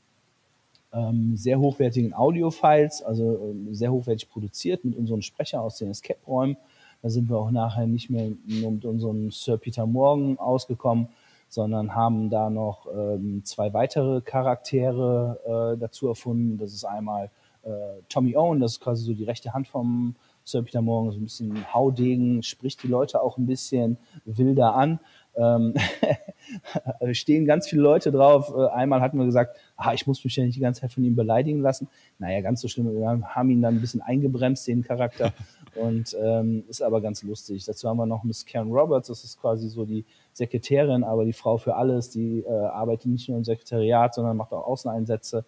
[0.92, 6.56] ähm, sehr hochwertigen Audio-Files, also ähm, sehr hochwertig produziert mit unseren Sprechern aus den Escape-Räumen.
[7.02, 11.08] Da sind wir auch nachher nicht mehr nur mit unserem Sir Peter Morgan ausgekommen,
[11.48, 16.58] sondern haben da noch ähm, zwei weitere Charaktere äh, dazu erfunden.
[16.58, 17.30] Das ist einmal
[17.62, 17.68] äh,
[18.08, 21.24] Tommy Owen, das ist quasi so die rechte Hand vom Sir Peter Morgan, so ein
[21.24, 24.98] bisschen Haudegen, spricht die Leute auch ein bisschen wilder an.
[25.36, 25.74] Ähm,
[27.12, 28.52] stehen ganz viele Leute drauf.
[28.56, 31.04] Äh, einmal hatten wir gesagt, ah, ich muss mich ja nicht die ganze Zeit von
[31.04, 31.88] ihm beleidigen lassen.
[32.18, 32.92] Naja, ganz so schlimm.
[32.94, 35.32] Wir haben ihn dann ein bisschen eingebremst, den Charakter.
[35.74, 37.64] Und ähm, ist aber ganz lustig.
[37.64, 41.32] Dazu haben wir noch Miss Karen Roberts, das ist quasi so die Sekretärin, aber die
[41.32, 45.44] Frau für alles, die äh, arbeitet nicht nur im Sekretariat, sondern macht auch Außeneinsätze.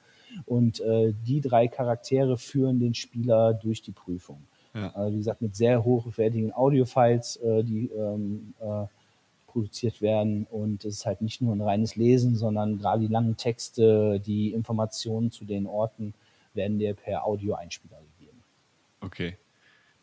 [0.47, 4.43] Und äh, die drei Charaktere führen den Spieler durch die Prüfung.
[4.75, 4.91] Ja.
[4.95, 8.87] Also wie gesagt, mit sehr hochwertigen Audiofiles, äh, die ähm, äh,
[9.51, 10.47] produziert werden.
[10.51, 14.53] Und es ist halt nicht nur ein reines Lesen, sondern gerade die langen Texte, die
[14.53, 16.15] Informationen zu den Orten
[16.55, 18.43] werden dir per Audio-Einspieler gegeben.
[19.01, 19.37] Okay.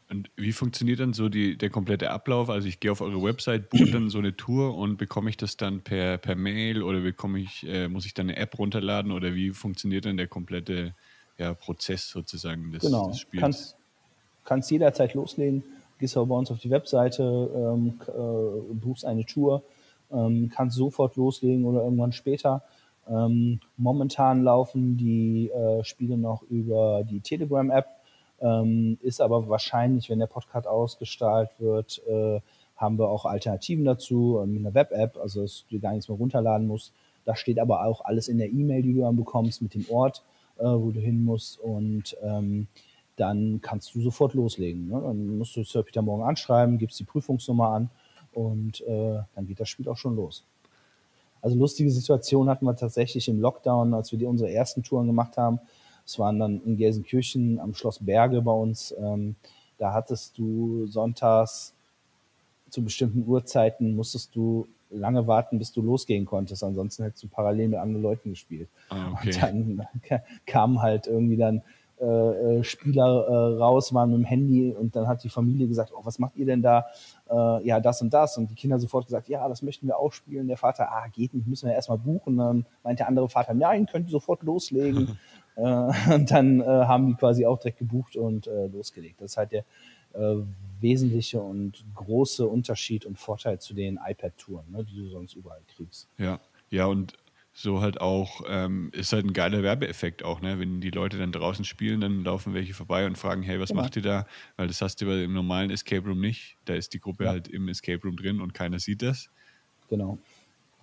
[0.09, 2.49] Und wie funktioniert dann so die, der komplette Ablauf?
[2.49, 5.57] Also ich gehe auf eure Website, buche dann so eine Tour und bekomme ich das
[5.57, 9.35] dann per, per Mail oder bekomme ich, äh, muss ich dann eine App runterladen oder
[9.35, 10.95] wie funktioniert dann der komplette
[11.37, 13.09] ja, Prozess sozusagen des, genau.
[13.09, 13.41] des Spiels?
[13.41, 13.77] Kannst,
[14.45, 15.63] kannst jederzeit loslegen
[15.99, 17.23] gehst aber bei uns auf die Webseite,
[17.55, 19.63] ähm, äh, buchst eine Tour,
[20.11, 22.63] ähm, kannst sofort loslegen oder irgendwann später.
[23.09, 27.87] Ähm, momentan laufen die äh, Spiele noch über die Telegram-App,
[28.41, 32.39] ähm, ist aber wahrscheinlich, wenn der Podcast ausgestrahlt wird, äh,
[32.75, 36.67] haben wir auch Alternativen dazu mit einer Web-App, also dass du gar nichts mehr runterladen
[36.67, 36.93] musst.
[37.25, 40.23] Da steht aber auch alles in der E-Mail, die du dann bekommst, mit dem Ort,
[40.59, 42.67] äh, wo du hin musst und ähm,
[43.17, 44.87] dann kannst du sofort loslegen.
[44.87, 45.01] Ne?
[45.01, 47.89] Dann musst du Sir Peter morgen anschreiben, gibst die Prüfungsnummer an
[48.31, 50.45] und äh, dann geht das Spiel auch schon los.
[51.41, 55.37] Also lustige Situation hatten wir tatsächlich im Lockdown, als wir die, unsere ersten Touren gemacht
[55.37, 55.59] haben.
[56.05, 58.95] Es waren dann in Gelsenkirchen am Schloss Berge bei uns.
[58.97, 59.35] Ähm,
[59.77, 61.73] da hattest du sonntags
[62.69, 66.63] zu bestimmten Uhrzeiten musstest du lange warten, bis du losgehen konntest.
[66.63, 68.69] Ansonsten hättest du parallel mit anderen Leuten gespielt.
[68.89, 69.29] Ah, okay.
[69.29, 69.87] Und dann
[70.45, 71.61] kamen halt irgendwie dann
[71.99, 72.05] äh,
[72.59, 76.01] äh, Spieler äh, raus waren mit dem Handy und dann hat die Familie gesagt, oh,
[76.03, 76.85] was macht ihr denn da?
[77.27, 78.37] Äh, ja, das und das.
[78.37, 80.47] Und die Kinder sofort gesagt, ja, das möchten wir auch spielen.
[80.47, 82.33] Der Vater, ah, geht nicht, müssen wir erstmal buchen.
[82.33, 85.17] Und dann meint der andere Vater, nein, könnt ihr sofort loslegen.
[85.55, 89.21] äh, und dann haben die quasi auch direkt gebucht und losgelegt.
[89.21, 89.65] Das ist halt der
[90.79, 96.07] wesentliche und große Unterschied und Vorteil zu den iPad-Touren, ne, die du sonst überall kriegst.
[96.17, 97.13] Ja, ja, und
[97.59, 100.59] so halt auch, ähm, ist halt ein geiler Werbeeffekt auch, ne?
[100.59, 103.81] Wenn die Leute dann draußen spielen, dann laufen welche vorbei und fragen, hey, was genau.
[103.81, 104.27] macht ihr da?
[104.57, 106.55] Weil das hast du im normalen Escape Room nicht.
[106.65, 107.31] Da ist die Gruppe ja.
[107.31, 109.31] halt im Escape Room drin und keiner sieht das.
[109.89, 110.19] Genau.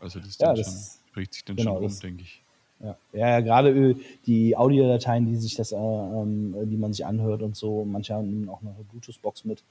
[0.00, 2.42] Also das, ja, das schon, spricht sich dann genau, schon rum, denke ich.
[2.80, 3.94] Ja, ja, gerade
[4.26, 8.48] die Audiodateien, die sich das, äh, ähm, die man sich anhört und so, manche haben
[8.48, 9.62] auch noch eine Bluetooth-Box mit.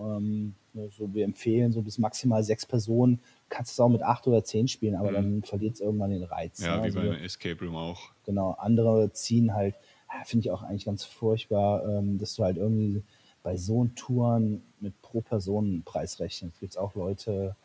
[0.00, 0.54] Ähm,
[0.90, 4.68] so wir empfehlen so bis maximal sechs Personen kannst es auch mit acht oder zehn
[4.68, 5.14] spielen, aber mhm.
[5.14, 6.60] dann verliert es irgendwann den Reiz.
[6.60, 6.82] Ja, ne?
[6.82, 8.12] wie also, bei Escape Room auch.
[8.24, 9.74] Genau, andere ziehen halt,
[10.24, 13.02] finde ich auch eigentlich ganz furchtbar, ähm, dass du halt irgendwie
[13.42, 16.60] bei so Touren mit pro Person Preis rechnest.
[16.60, 17.56] Gibt es auch Leute,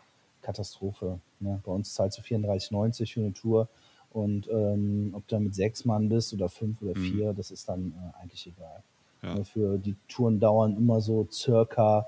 [0.41, 1.19] Katastrophe.
[1.39, 1.61] Ne?
[1.65, 3.67] Bei uns zahlst du 34,90 für eine Tour
[4.11, 7.03] und ähm, ob du da mit sechs Mann bist oder fünf oder mhm.
[7.03, 7.35] vier, mhm.
[7.35, 8.83] das ist dann äh, eigentlich egal.
[9.21, 9.35] Ja.
[9.35, 12.07] Ne, für die Touren dauern immer so circa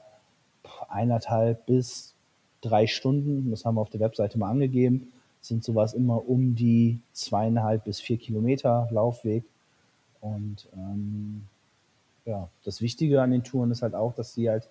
[0.90, 2.14] eineinhalb bis
[2.62, 7.00] drei Stunden, das haben wir auf der Webseite mal angegeben, sind sowas immer um die
[7.14, 9.44] zweieinhalb bis vier Kilometer Laufweg.
[10.22, 11.44] Und ähm,
[12.26, 14.68] ja, das Wichtige an den Touren ist halt auch, dass sie halt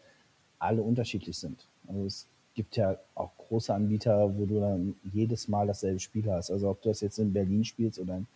[0.59, 1.67] alle unterschiedlich sind.
[1.89, 6.51] Also es gibt ja auch große Anbieter, wo du dann jedes Mal dasselbe Spiel hast.
[6.51, 8.27] Also ob du das jetzt in Berlin spielst oder in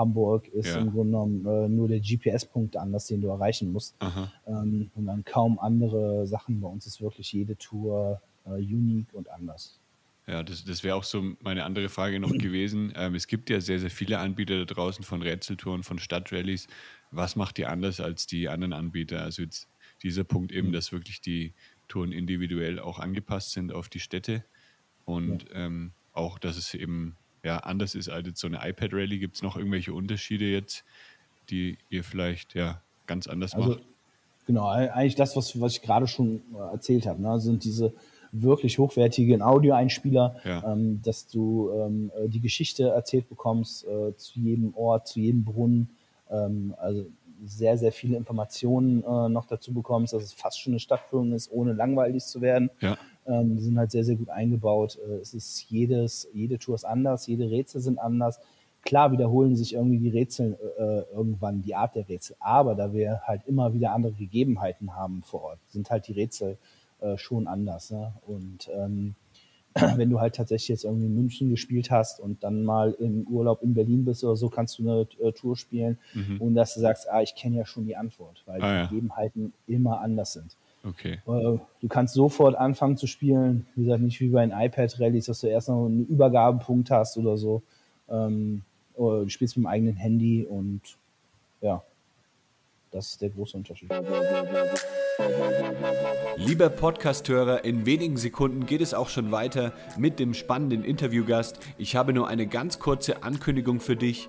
[0.00, 0.78] Hamburg, ist ja.
[0.78, 3.94] im Grunde genommen äh, nur der GPS-Punkt anders, den du erreichen musst.
[4.46, 6.60] Ähm, und dann kaum andere Sachen.
[6.60, 9.78] Bei uns ist wirklich jede Tour äh, unique und anders.
[10.26, 12.92] Ja, das, das wäre auch so meine andere Frage noch gewesen.
[12.96, 16.66] Ähm, es gibt ja sehr, sehr viele Anbieter da draußen von Rätseltouren, von Stadtrallies.
[17.10, 19.22] Was macht die anders als die anderen Anbieter?
[19.22, 19.68] Also jetzt
[20.02, 20.72] dieser Punkt eben, mhm.
[20.72, 21.52] dass wirklich die
[21.88, 24.44] Touren individuell auch angepasst sind auf die Städte
[25.04, 25.66] und ja.
[25.66, 29.18] ähm, auch, dass es eben ja, anders ist als jetzt so eine iPad-Rallye.
[29.18, 30.84] Gibt es noch irgendwelche Unterschiede jetzt,
[31.48, 33.82] die ihr vielleicht ja ganz anders also, macht?
[34.46, 37.92] Genau, eigentlich das, was, was ich gerade schon äh, erzählt habe, ne, sind diese
[38.32, 40.72] wirklich hochwertigen Audioeinspieler, ja.
[40.72, 45.44] ähm, dass du ähm, äh, die Geschichte erzählt bekommst äh, zu jedem Ort, zu jedem
[45.44, 45.90] Brunnen.
[46.30, 47.06] Ähm, also
[47.44, 51.50] sehr, sehr viele Informationen äh, noch dazu bekommst, dass es fast schon eine Stadtführung ist,
[51.50, 52.70] ohne langweilig zu werden.
[52.80, 52.98] Ja.
[53.26, 54.98] Ähm, die sind halt sehr, sehr gut eingebaut.
[55.06, 58.40] Äh, es ist jedes, jede Tour ist anders, jede Rätsel sind anders.
[58.82, 63.20] Klar wiederholen sich irgendwie die Rätsel äh, irgendwann, die Art der Rätsel, aber da wir
[63.26, 66.56] halt immer wieder andere Gegebenheiten haben vor Ort, sind halt die Rätsel
[67.00, 67.90] äh, schon anders.
[67.90, 68.14] Ne?
[68.26, 69.14] Und ähm,
[69.96, 73.62] wenn du halt tatsächlich jetzt irgendwie in München gespielt hast und dann mal im Urlaub
[73.62, 76.36] in Berlin bist oder so, kannst du eine äh, Tour spielen, mhm.
[76.40, 79.52] ohne dass du sagst, ah, ich kenne ja schon die Antwort, weil ah, die Gegebenheiten
[79.66, 80.56] immer anders sind.
[80.82, 81.20] Okay.
[81.26, 85.40] Äh, du kannst sofort anfangen zu spielen, wie gesagt, nicht wie bei den iPad-Rallyes, dass
[85.40, 87.62] du erst noch einen Übergabepunkt hast oder so.
[88.08, 88.62] Ähm,
[88.94, 90.80] oder du spielst mit dem eigenen Handy und
[91.60, 91.82] ja,
[92.90, 93.90] das ist der große Unterschied.
[96.36, 101.60] Lieber Podcasthörer, in wenigen Sekunden geht es auch schon weiter mit dem spannenden Interviewgast.
[101.78, 104.28] Ich habe nur eine ganz kurze Ankündigung für dich.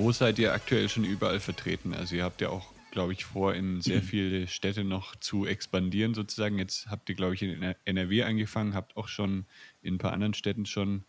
[0.00, 1.92] Wo seid ihr aktuell schon überall vertreten?
[1.92, 6.14] Also ihr habt ja auch, glaube ich, vor, in sehr viele Städte noch zu expandieren
[6.14, 6.58] sozusagen.
[6.58, 9.44] Jetzt habt ihr, glaube ich, in NRW angefangen, habt auch schon
[9.82, 11.04] in ein paar anderen Städten schon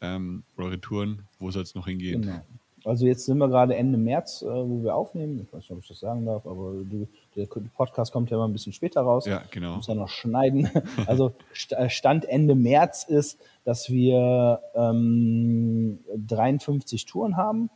[0.00, 1.24] ähm, eure Touren.
[1.38, 2.22] Wo soll es noch hingehen?
[2.22, 2.40] Genau.
[2.86, 5.38] Also jetzt sind wir gerade Ende März, äh, wo wir aufnehmen.
[5.46, 8.48] Ich weiß nicht, ob ich das sagen darf, aber du, der Podcast kommt ja immer
[8.48, 9.26] ein bisschen später raus.
[9.26, 9.76] Ja, genau.
[9.76, 10.70] Muss ja noch schneiden.
[11.06, 11.34] Also
[11.72, 17.68] äh, Stand Ende März ist, dass wir ähm, 53 Touren haben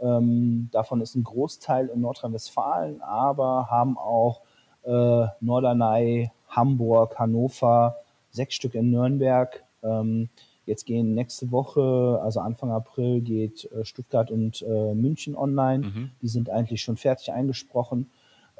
[0.00, 4.42] ähm, davon ist ein Großteil in Nordrhein-Westfalen, aber haben auch
[4.84, 7.96] äh, Norderney, Hamburg, Hannover,
[8.30, 9.64] sechs Stück in Nürnberg.
[9.82, 10.28] Ähm,
[10.66, 15.86] jetzt gehen nächste Woche, also Anfang April, geht äh, Stuttgart und äh, München online.
[15.86, 16.10] Mhm.
[16.22, 18.10] Die sind eigentlich schon fertig eingesprochen.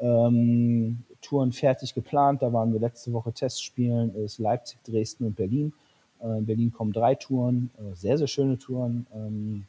[0.01, 2.43] Ähm, Touren fertig geplant.
[2.43, 5.73] Da waren wir letzte Woche Testspielen, ist Leipzig, Dresden und Berlin
[6.21, 9.07] Äh, in Berlin kommen drei Touren, äh, sehr, sehr schöne Touren.
[9.15, 9.67] Ähm,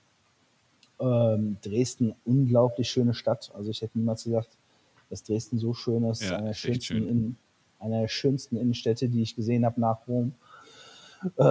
[1.00, 3.52] ähm, Dresden, unglaublich schöne Stadt.
[3.54, 4.50] Also ich hätte niemals gesagt,
[5.10, 6.24] dass Dresden so schön ist.
[6.24, 7.08] Ja, einer, der schönsten schön.
[7.08, 7.38] in,
[7.80, 10.34] einer der schönsten Innenstädte, die ich gesehen habe nach Rom.
[11.38, 11.44] Äh,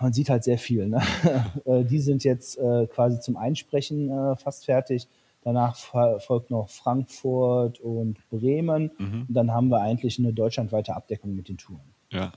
[0.00, 0.88] man sieht halt sehr viel.
[0.88, 1.02] Ne?
[1.64, 5.08] äh, die sind jetzt äh, quasi zum Einsprechen äh, fast fertig.
[5.42, 8.90] Danach folgt noch Frankfurt und Bremen.
[8.98, 9.26] Mhm.
[9.28, 11.94] Und dann haben wir eigentlich eine deutschlandweite Abdeckung mit den Touren.
[12.10, 12.32] Ja.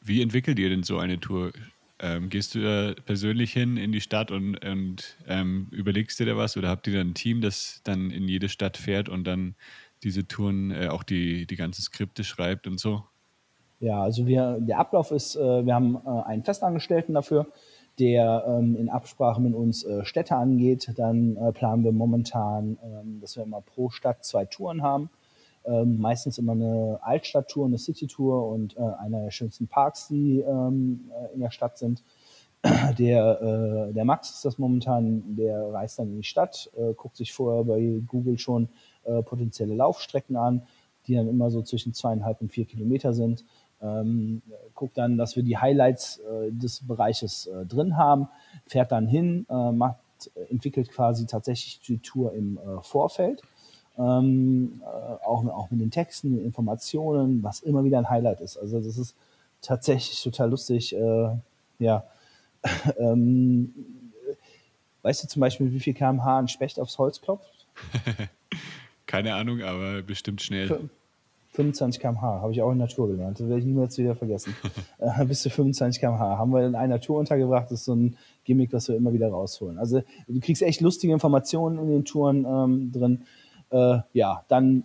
[0.00, 1.52] Wie entwickelt ihr denn so eine Tour?
[2.04, 6.36] Ähm, gehst du da persönlich hin in die Stadt und, und ähm, überlegst dir da
[6.36, 9.54] was oder habt ihr dann ein Team, das dann in jede Stadt fährt und dann
[10.02, 13.04] diese Touren äh, auch die, die ganzen Skripte schreibt und so?
[13.80, 17.46] Ja, also wir, der Ablauf ist, äh, wir haben äh, einen Festangestellten dafür,
[17.98, 20.92] der ähm, in Absprache mit uns äh, Städte angeht.
[20.96, 25.08] Dann äh, planen wir momentan, ähm, dass wir immer pro Stadt zwei Touren haben.
[25.66, 31.10] Ähm, meistens immer eine Altstadttour, eine Citytour und äh, einer der schönsten Parks, die ähm,
[31.10, 32.02] äh, in der Stadt sind.
[32.98, 37.14] Der, äh, der Max ist das momentan, der reist dann in die Stadt, äh, guckt
[37.14, 38.70] sich vorher bei Google schon
[39.04, 40.62] äh, potenzielle Laufstrecken an,
[41.06, 43.44] die dann immer so zwischen zweieinhalb und vier Kilometer sind.
[43.82, 44.40] Ähm,
[44.72, 48.28] guckt dann, dass wir die Highlights äh, des Bereiches äh, drin haben,
[48.66, 49.98] fährt dann hin, macht,
[50.48, 53.42] entwickelt quasi tatsächlich die Tour im Vorfeld
[53.98, 58.56] ähm, äh, auch, auch mit den Texten, den Informationen, was immer wieder ein Highlight ist.
[58.56, 59.14] Also das ist
[59.62, 60.94] tatsächlich total lustig.
[60.94, 61.28] Äh,
[61.78, 62.04] ja,
[62.98, 63.74] ähm,
[65.02, 67.66] weißt du zum Beispiel, wie viel kmh ein Specht aufs Holz klopft?
[69.06, 70.88] Keine Ahnung, aber bestimmt schnell.
[71.52, 73.38] 25 km/h, habe ich auch in der Tour gelernt.
[73.38, 74.56] Das werde ich niemals wieder vergessen.
[74.98, 77.66] äh, bis zu 25 km/h haben wir in einer Tour untergebracht.
[77.66, 79.78] Das ist so ein Gimmick, was wir immer wieder rausholen.
[79.78, 83.22] Also du kriegst echt lustige Informationen in den Touren ähm, drin
[83.74, 84.84] äh, ja, dann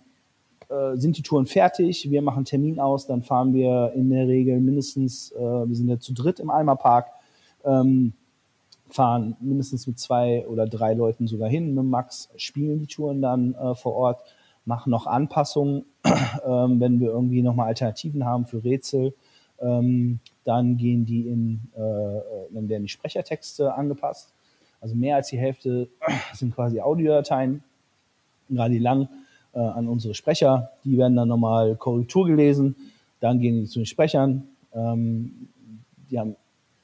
[0.68, 4.60] äh, sind die Touren fertig, wir machen Termin aus, dann fahren wir in der Regel
[4.60, 7.08] mindestens, äh, wir sind ja zu dritt im Alma Park,
[7.64, 8.14] ähm,
[8.88, 13.54] fahren mindestens mit zwei oder drei Leuten sogar hin mit Max, spielen die Touren dann
[13.54, 14.22] äh, vor Ort,
[14.64, 15.84] machen noch Anpassungen,
[16.44, 19.14] ähm, wenn wir irgendwie nochmal Alternativen haben für Rätsel.
[19.60, 24.32] Ähm, dann gehen die in, äh, äh, dann werden die Sprechertexte angepasst.
[24.80, 25.88] Also mehr als die Hälfte
[26.34, 27.62] sind quasi Audiodateien
[28.50, 29.08] gerade lang
[29.52, 30.70] äh, an unsere Sprecher.
[30.84, 32.76] Die werden dann nochmal Korrektur gelesen.
[33.20, 34.48] Dann gehen die zu den Sprechern.
[34.74, 35.48] Ähm,
[36.10, 36.36] die haben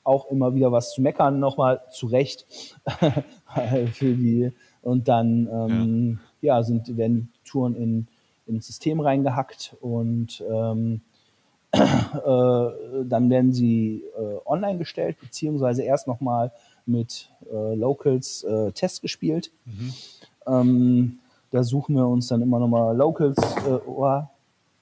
[0.05, 2.47] auch immer wieder was zu meckern, nochmal zu Recht
[3.93, 4.53] für die.
[4.83, 6.57] Und dann ähm, ja.
[6.57, 6.63] ja.
[6.63, 8.07] sind, werden die Touren in,
[8.47, 11.01] ins System reingehackt und ähm,
[11.73, 11.79] äh,
[13.05, 16.53] dann werden sie äh, online gestellt, beziehungsweise erst nochmal
[16.87, 19.51] mit äh, Locals äh, Test gespielt.
[19.65, 19.95] Mhm.
[20.47, 21.19] Ähm,
[21.51, 23.37] da suchen wir uns dann immer nochmal Locals.
[23.39, 24.23] Äh, oh,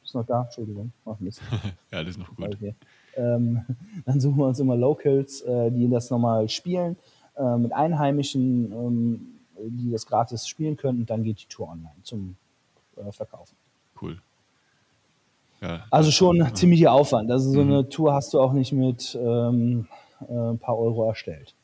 [0.03, 0.43] ist noch da?
[0.43, 1.41] Entschuldigung, mach Mist.
[1.93, 2.55] ja, das ist noch gut.
[2.55, 2.75] Okay.
[3.17, 3.65] Ähm,
[4.05, 6.97] dann suchen wir uns immer Locals, äh, die das nochmal spielen,
[7.37, 9.27] äh, mit Einheimischen, ähm,
[9.59, 12.37] die das gratis spielen können und dann geht die Tour online zum
[12.97, 13.57] äh, Verkaufen.
[14.01, 14.21] Cool.
[15.61, 17.31] Ja, also schon ein ziemlicher Aufwand.
[17.31, 17.71] Also so mhm.
[17.71, 19.87] eine Tour hast du auch nicht mit ähm,
[20.29, 21.55] äh, ein paar Euro erstellt.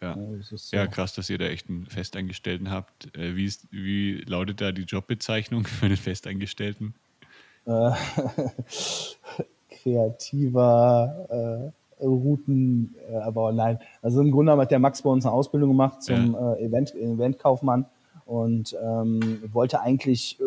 [0.00, 0.16] Ja.
[0.42, 0.76] So.
[0.76, 3.16] ja, krass, dass ihr da echt einen Festangestellten habt.
[3.16, 6.94] Äh, wie, ist, wie lautet da die Jobbezeichnung für einen Festangestellten?
[7.66, 7.90] Äh,
[9.70, 13.80] kreativer äh, Routen, äh, aber nein.
[14.00, 16.54] Also im Grunde hat der Max bei uns eine Ausbildung gemacht zum ja.
[16.54, 17.86] äh, Event, Eventkaufmann
[18.24, 20.44] und ähm, wollte eigentlich äh,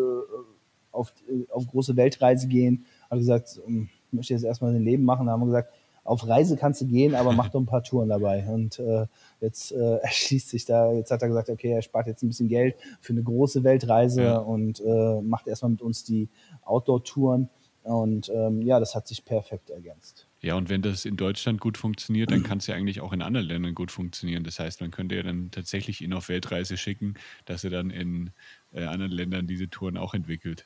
[0.92, 1.14] auf,
[1.50, 2.86] auf große Weltreise gehen.
[3.10, 5.26] Hat gesagt, ähm, ich möchte jetzt erstmal ein Leben machen.
[5.26, 5.74] Da haben wir gesagt,
[6.12, 8.46] auf Reise kannst du gehen, aber mach doch ein paar Touren dabei.
[8.48, 9.08] Und äh,
[9.40, 12.50] jetzt äh, erschließt sich da, jetzt hat er gesagt, okay, er spart jetzt ein bisschen
[12.50, 14.38] Geld für eine große Weltreise ja.
[14.38, 16.28] und äh, macht erstmal mit uns die
[16.64, 17.50] Outdoor-Touren.
[17.84, 20.28] Und ähm, ja, das hat sich perfekt ergänzt.
[20.42, 23.22] Ja, und wenn das in Deutschland gut funktioniert, dann kann es ja eigentlich auch in
[23.22, 24.44] anderen Ländern gut funktionieren.
[24.44, 28.32] Das heißt, man könnte ja dann tatsächlich ihn auf Weltreise schicken, dass er dann in
[28.74, 30.66] äh, anderen Ländern diese Touren auch entwickelt.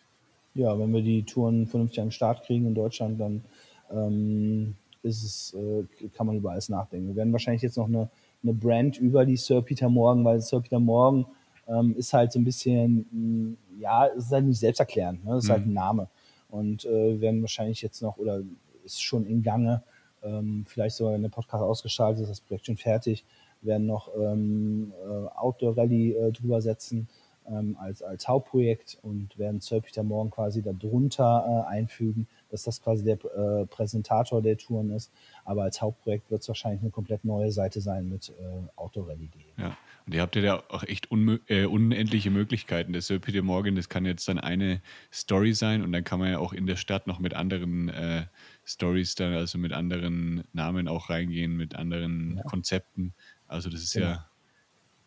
[0.55, 3.45] Ja, wenn wir die Touren vernünftig an den Start kriegen in Deutschland, dann
[3.91, 7.07] ähm, ist es, äh, kann man über alles nachdenken.
[7.09, 8.09] Wir werden wahrscheinlich jetzt noch eine,
[8.43, 11.25] eine Brand über die Sir Peter Morgan, weil Sir Peter Morgan
[11.67, 15.37] ähm, ist halt so ein bisschen, mh, ja, es ist halt nicht selbsterklärend, ne?
[15.37, 15.63] ist halt mhm.
[15.63, 16.09] halt ein Name.
[16.49, 18.41] Und äh, werden wahrscheinlich jetzt noch, oder
[18.83, 19.83] ist schon in Gange,
[20.23, 23.23] ähm, vielleicht sogar in der Podcast ausgeschaltet, ist das Projekt schon fertig,
[23.61, 27.07] werden noch ähm, äh, Outdoor Rally äh, drüber setzen
[27.47, 32.81] ähm, als, als Hauptprojekt und werden Sir Peter Morgan quasi darunter äh, einfügen, dass das
[32.81, 35.11] quasi der äh, Präsentator der Touren ist.
[35.43, 38.33] Aber als Hauptprojekt wird es wahrscheinlich eine komplett neue Seite sein mit äh,
[38.77, 39.41] Autorally.de.
[39.57, 41.09] Ja, und ihr habt ja da auch echt
[41.47, 42.93] äh, unendliche Möglichkeiten.
[42.93, 46.39] Das Peter Morgan, das kann jetzt dann eine Story sein und dann kann man ja
[46.39, 48.25] auch in der Stadt noch mit anderen äh,
[48.63, 52.43] Stories dann, also mit anderen Namen auch reingehen, mit anderen ja.
[52.43, 53.13] Konzepten.
[53.47, 54.07] Also das ist genau.
[54.07, 54.29] ja,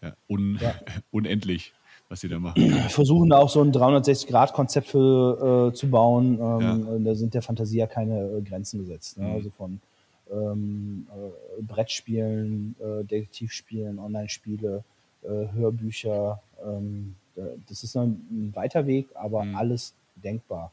[0.03, 0.75] ja, un, ja.
[1.11, 1.73] unendlich
[2.09, 2.57] was sie da machen.
[2.57, 6.39] Wir versuchen da auch so ein 360-Grad-Konzept für äh, zu bauen.
[6.41, 6.99] Ähm, ja.
[6.99, 9.19] Da sind der Fantasie ja keine äh, Grenzen gesetzt.
[9.19, 9.27] Ne?
[9.27, 9.35] Mhm.
[9.35, 9.81] Also von
[10.31, 14.85] ähm, äh, Brettspielen, äh, Detektivspielen, Online-Spiele,
[15.23, 16.41] äh, Hörbücher.
[16.65, 17.15] Ähm,
[17.69, 19.55] das ist ein, ein weiter Weg, aber mhm.
[19.55, 20.73] alles denkbar,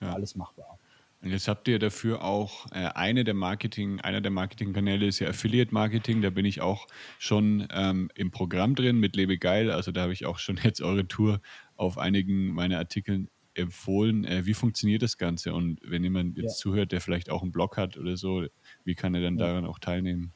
[0.00, 0.12] ja.
[0.12, 0.78] alles machbar.
[1.22, 5.28] Und jetzt habt ihr dafür auch äh, eine der Marketing, einer der Marketingkanäle ist ja
[5.28, 6.22] Affiliate Marketing.
[6.22, 6.86] Da bin ich auch
[7.18, 9.70] schon ähm, im Programm drin mit Lebe Geil.
[9.70, 11.40] Also da habe ich auch schon jetzt eure Tour
[11.76, 14.24] auf einigen meiner Artikeln empfohlen.
[14.24, 15.52] Äh, wie funktioniert das Ganze?
[15.52, 16.62] Und wenn jemand jetzt ja.
[16.62, 18.46] zuhört, der vielleicht auch einen Blog hat oder so,
[18.84, 19.46] wie kann er dann ja.
[19.46, 20.32] daran auch teilnehmen?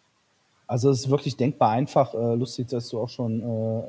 [0.67, 2.15] Also es ist wirklich denkbar einfach.
[2.15, 3.45] Äh, lustig, dass du auch schon, äh,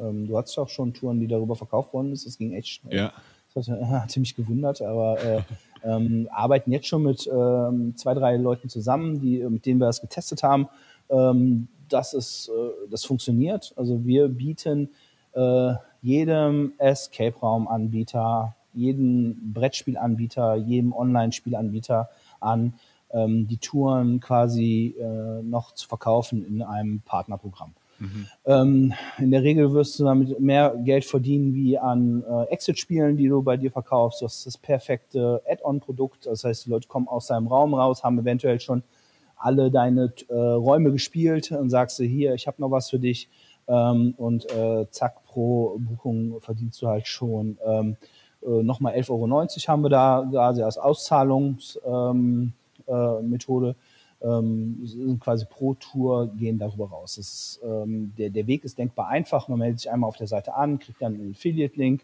[0.08, 2.28] ähm, du hattest auch schon Touren, die darüber verkauft worden sind.
[2.28, 2.96] Das ging echt schnell.
[2.96, 3.14] Ja.
[3.54, 5.42] Das hat, hat mich gewundert, aber äh,
[5.86, 10.02] ähm, arbeiten jetzt schon mit ähm, zwei, drei Leuten zusammen, die, mit denen wir das
[10.02, 10.68] getestet haben.
[11.10, 13.74] Ähm, das, ist, äh, das funktioniert.
[13.76, 14.90] Also wir bieten
[15.34, 22.74] äh, jedem Escape-Raum-Anbieter, jedem Brettspielanbieter, jedem Online-Spielanbieter an,
[23.12, 27.74] ähm, die Touren quasi äh, noch zu verkaufen in einem Partnerprogramm.
[28.00, 28.28] Mhm.
[28.46, 33.28] Ähm, in der Regel wirst du damit mehr Geld verdienen wie an äh, Exit-Spielen, die
[33.28, 34.22] du bei dir verkaufst.
[34.22, 36.26] Das ist das perfekte Add-on-Produkt.
[36.26, 38.84] Das heißt, die Leute kommen aus deinem Raum raus, haben eventuell schon
[39.38, 43.30] alle deine äh, Räume gespielt und sagst du, hier, ich habe noch was für dich.
[43.68, 47.98] Ähm, und äh, zack, pro Buchung verdienst du halt schon ähm,
[48.46, 49.28] äh, nochmal 11,90 Euro
[49.68, 52.54] haben wir da quasi als Auszahlungsmethode.
[52.88, 53.74] Ähm, äh,
[54.20, 57.18] sind quasi pro Tour gehen darüber raus.
[57.18, 59.50] Ist, ähm, der, der Weg ist denkbar einfach.
[59.50, 62.04] Man meldet sich einmal auf der Seite an, kriegt dann einen Affiliate-Link.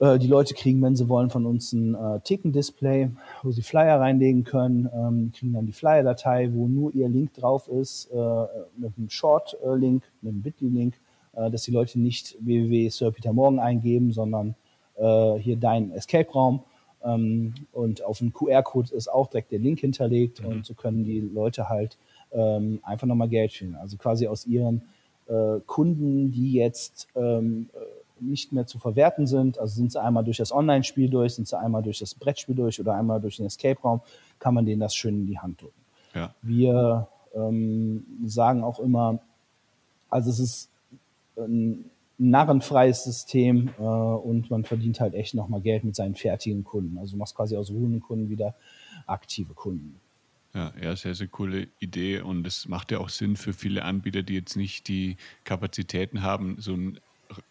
[0.00, 3.10] Äh, die Leute kriegen, wenn sie wollen, von uns ein äh, Tickendisplay,
[3.42, 7.68] wo sie Flyer reinlegen können, ähm, kriegen dann die Flyer-Datei, wo nur ihr Link drauf
[7.68, 8.44] ist, äh,
[8.76, 10.94] mit einem Short-Link, mit einem Bitly-Link,
[11.34, 14.56] äh, dass die Leute nicht www Sir Peter Morgan eingeben, sondern
[14.96, 16.64] äh, hier deinen Escape-Raum
[17.04, 20.48] ähm, und auf dem QR-Code ist auch direkt der Link hinterlegt mhm.
[20.48, 21.98] und so können die Leute halt
[22.32, 23.76] ähm, einfach nochmal Geld finden.
[23.76, 24.82] Also quasi aus ihren
[25.26, 27.78] äh, Kunden, die jetzt ähm, äh,
[28.20, 31.58] nicht mehr zu verwerten sind, also sind sie einmal durch das Online-Spiel durch, sind sie
[31.58, 34.00] einmal durch das Brettspiel durch oder einmal durch den Escape-Raum,
[34.38, 35.80] kann man denen das schön in die Hand drücken.
[36.14, 36.34] Ja.
[36.42, 39.18] Wir ähm, sagen auch immer,
[40.08, 40.70] also es ist
[41.36, 46.98] ein narrenfreies System äh, und man verdient halt echt nochmal Geld mit seinen fertigen Kunden.
[46.98, 48.54] Also du machst quasi aus ruhenden Kunden wieder
[49.06, 50.00] aktive Kunden.
[50.54, 54.22] Ja, ja, sehr, sehr coole Idee und es macht ja auch Sinn für viele Anbieter,
[54.22, 57.00] die jetzt nicht die Kapazitäten haben, so, ein,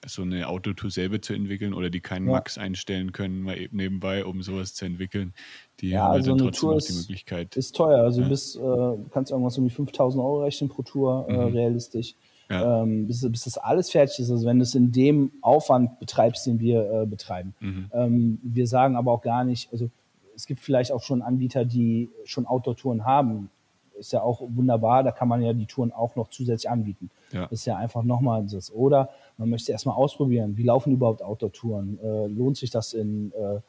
[0.05, 2.31] so eine Autotour selber zu entwickeln oder die keinen ja.
[2.31, 5.33] Max einstellen können, mal eben nebenbei, um sowas zu entwickeln.
[5.81, 7.57] Die ja, haben also dann trotzdem Tour noch die Möglichkeit.
[7.57, 8.27] Ist teuer, also ja.
[8.29, 11.39] bis, äh, kannst irgendwas um die 5000 Euro rechnen pro Tour, äh, mhm.
[11.53, 12.15] realistisch
[12.53, 12.83] ja.
[12.83, 14.31] ähm, bis, bis das alles fertig ist.
[14.31, 17.53] Also wenn du es in dem Aufwand betreibst, den wir äh, betreiben.
[17.59, 17.91] Mhm.
[17.93, 19.89] Ähm, wir sagen aber auch gar nicht, also
[20.35, 23.49] es gibt vielleicht auch schon Anbieter, die schon Outdoor-Touren haben.
[23.97, 27.11] Ist ja auch wunderbar, da kann man ja die Touren auch noch zusätzlich anbieten.
[27.31, 27.43] Ja.
[27.43, 28.71] Das ist ja einfach nochmal das.
[28.71, 31.99] Oder man möchte erstmal ausprobieren, wie laufen überhaupt Outdoor-Touren?
[32.03, 33.59] Äh, lohnt sich das in äh, äh,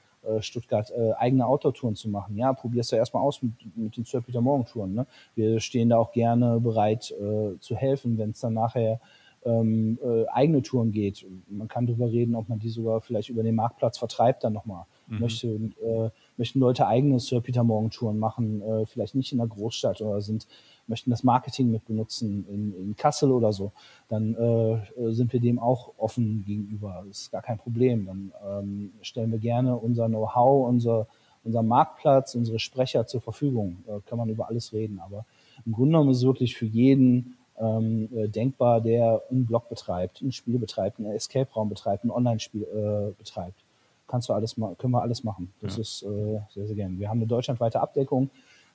[0.41, 2.37] Stuttgart äh, eigene Outdoor-Touren zu machen.
[2.37, 4.95] Ja, probierst du erstmal aus mit, mit den Sir Peter Morgen-Touren.
[4.95, 5.07] Ne?
[5.35, 9.01] Wir stehen da auch gerne bereit äh, zu helfen, wenn es dann nachher
[9.45, 11.27] ähm, äh, eigene Touren geht.
[11.49, 14.87] Man kann darüber reden, ob man die sogar vielleicht über den Marktplatz vertreibt dann nochmal.
[15.07, 15.21] Mhm.
[15.21, 19.47] Möchte, äh, möchten Leute eigene Sir Peter Morgen Touren machen, äh, vielleicht nicht in der
[19.47, 20.47] Großstadt oder sind
[20.87, 23.73] möchten das Marketing mit benutzen in, in Kassel oder so,
[24.09, 27.05] dann äh, sind wir dem auch offen gegenüber.
[27.09, 28.07] Das ist gar kein Problem.
[28.07, 31.07] Dann ähm, stellen wir gerne unser Know-how, unser,
[31.45, 33.79] unser Marktplatz, unsere Sprecher zur Verfügung.
[33.87, 35.01] Da kann man über alles reden.
[35.01, 35.25] Aber
[35.65, 40.21] im Grunde genommen ist es wirklich für jeden ähm, äh, denkbar, der einen Blog betreibt,
[40.23, 43.61] ein Spiel betreibt, einen Escape-Raum betreibt, ein Online-Spiel äh, betreibt.
[44.07, 45.53] Kannst du alles können wir alles machen.
[45.61, 45.81] Das ja.
[45.81, 46.99] ist äh, sehr, sehr gerne.
[46.99, 48.31] Wir haben eine deutschlandweite Abdeckung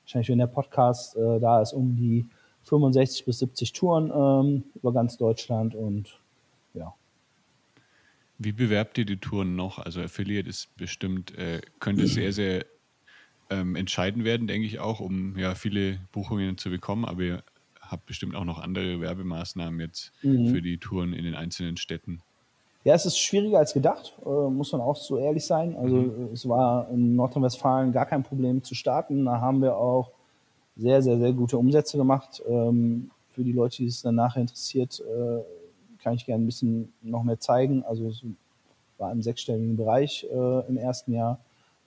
[0.10, 2.26] wahrscheinlich, wenn der Podcast äh, da ist, um die
[2.64, 6.20] 65 bis 70 Touren ähm, über ganz Deutschland und
[6.74, 6.96] ja.
[8.40, 9.78] Wie bewerbt ihr die Touren noch?
[9.78, 12.66] Also Affiliate ist bestimmt, äh, könnte sehr, sehr
[13.52, 17.44] ähm, entscheidend werden, denke ich auch, um ja viele Buchungen zu bekommen, aber ihr
[17.80, 20.50] habt bestimmt auch noch andere Werbemaßnahmen jetzt mhm.
[20.50, 22.22] für die Touren in den einzelnen Städten.
[22.86, 25.76] Ja, es ist schwieriger als gedacht, äh, muss man auch so ehrlich sein.
[25.76, 26.30] Also mhm.
[26.34, 29.26] es war in Nordrhein-Westfalen gar kein Problem zu starten.
[29.26, 30.12] Da haben wir auch
[30.78, 32.42] sehr, sehr, sehr gute Umsätze gemacht.
[32.48, 35.42] Ähm, für die Leute, die es dann nachher interessiert, äh,
[36.02, 37.84] kann ich gerne ein bisschen noch mehr zeigen.
[37.84, 38.24] Also es
[38.98, 41.40] war im sechsstelligen Bereich äh, im ersten Jahr.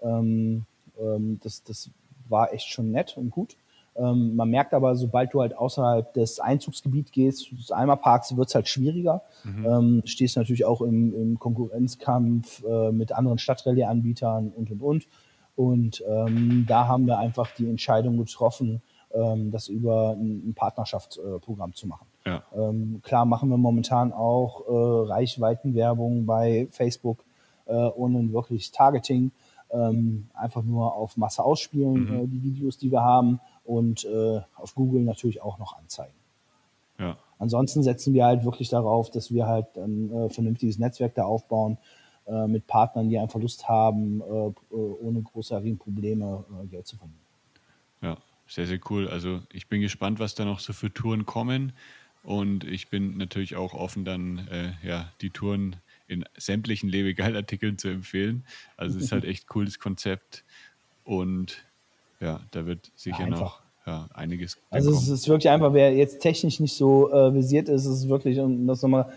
[0.03, 0.66] Ähm,
[1.01, 1.90] ähm, das, das
[2.28, 3.57] war echt schon nett und gut.
[3.95, 8.55] Ähm, man merkt aber, sobald du halt außerhalb des Einzugsgebiets gehst, des Eimerparks, wird es
[8.55, 9.22] halt schwieriger.
[9.45, 9.66] Mhm.
[9.66, 15.07] Ähm, stehst natürlich auch im, im Konkurrenzkampf äh, mit anderen Stadtrallye-Anbietern und, und, und.
[15.55, 18.80] Und ähm, da haben wir einfach die Entscheidung getroffen,
[19.12, 22.07] ähm, das über ein, ein Partnerschaftsprogramm zu machen.
[22.24, 22.43] Ja.
[22.57, 27.24] Ähm, klar machen wir momentan auch äh, Reichweitenwerbung bei Facebook
[27.66, 29.32] äh, ohne wirklich Targeting.
[29.70, 32.24] Ähm, einfach nur auf Masse ausspielen, mhm.
[32.24, 36.15] äh, die Videos, die wir haben und äh, auf Google natürlich auch noch anzeigen.
[36.99, 37.17] Ja.
[37.39, 41.79] Ansonsten setzen wir halt wirklich darauf, dass wir halt ein äh, vernünftiges Netzwerk da aufbauen
[42.27, 47.19] äh, mit Partnern, die einfach Lust haben, äh, ohne großartige Probleme äh, Geld zu verdienen.
[48.01, 49.09] Ja, sehr, sehr cool.
[49.09, 51.73] Also ich bin gespannt, was da noch so für Touren kommen.
[52.23, 57.89] Und ich bin natürlich auch offen, dann äh, ja, die Touren in sämtlichen Lebegeil-Artikeln zu
[57.89, 58.45] empfehlen.
[58.77, 60.45] Also es ist halt echt cooles Konzept.
[61.05, 61.65] Und
[62.23, 63.41] ja, da wird sicher einfach.
[63.41, 64.59] noch ja, einiges.
[64.70, 68.39] Also es ist wirklich einfach, wer jetzt technisch nicht so äh, visiert ist, ist wirklich,
[68.39, 69.12] um das nochmal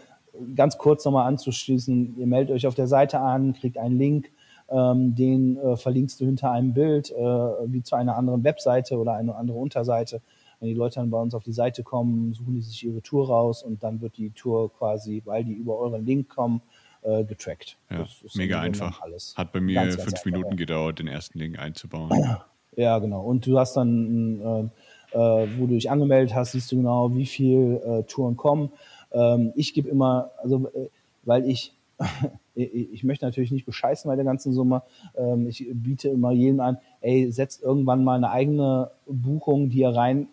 [0.56, 4.32] ganz kurz nochmal anzuschließen, ihr meldet euch auf der Seite an, kriegt einen Link,
[4.70, 9.14] ähm, den äh, verlinkst du hinter einem Bild, äh, wie zu einer anderen Webseite oder
[9.14, 10.22] einer anderen Unterseite.
[10.60, 13.28] Wenn die Leute dann bei uns auf die Seite kommen, suchen die sich ihre Tour
[13.28, 16.62] raus und dann wird die Tour quasi, weil die über euren Link kommen,
[17.01, 17.78] äh, getrackt.
[17.91, 19.01] Ja, mega einfach.
[19.01, 19.36] Alles.
[19.38, 22.10] Hat bei mir ganz, fünf ganz Minuten einfach, gedauert, den ersten Link einzubauen.
[22.20, 22.45] Ja,
[22.76, 23.23] genau.
[23.23, 24.71] Und du hast dann,
[25.13, 28.71] äh, äh, wo du dich angemeldet hast, siehst du genau, wie viele äh, Touren kommen.
[29.11, 30.89] Ähm, ich gebe immer, also äh,
[31.23, 31.73] weil ich,
[32.55, 34.84] ich möchte natürlich nicht bescheißen bei der ganzen Summe.
[35.15, 39.89] Ähm, ich biete immer jedem an, ey, setzt irgendwann mal eine eigene Buchung, die ihr
[39.89, 40.28] rein,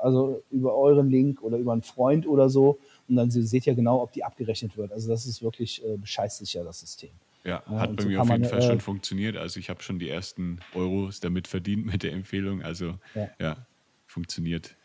[0.00, 2.78] also über euren Link oder über einen Freund oder so.
[3.08, 4.92] Und dann seht ihr genau, ob die abgerechnet wird.
[4.92, 7.10] Also das ist wirklich äh, bescheißsicher, das System.
[7.44, 9.36] Ja, hat ja, bei so mir auf jeden man, Fall äh, schon funktioniert.
[9.36, 12.62] Also ich habe schon die ersten Euros damit verdient mit der Empfehlung.
[12.62, 13.66] Also ja, ja
[14.06, 14.76] funktioniert.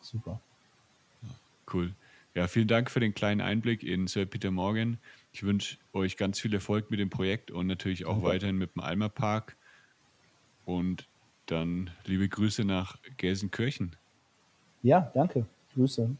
[0.00, 0.40] Super.
[1.72, 1.94] cool.
[2.34, 4.98] Ja, vielen Dank für den kleinen Einblick in Sir Peter Morgan.
[5.32, 8.26] Ich wünsche euch ganz viel Erfolg mit dem Projekt und natürlich auch okay.
[8.26, 9.56] weiterhin mit dem Alma Park.
[10.64, 11.08] Und
[11.46, 13.96] dann liebe Grüße nach Gelsenkirchen.
[14.82, 15.46] Ja, danke.
[15.74, 16.10] Grüße.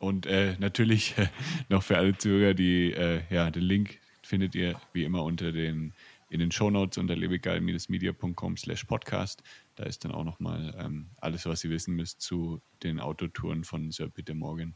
[0.00, 1.28] Und äh, natürlich äh,
[1.68, 5.92] noch für alle Zuhörer, die, äh, ja, den Link findet ihr wie immer unter den,
[6.30, 9.42] in den Shownotes unter lebegeil-media.com slash podcast.
[9.76, 13.92] Da ist dann auch nochmal ähm, alles, was ihr wissen müsst zu den Autotouren von
[13.92, 14.74] Sir Peter Morgan.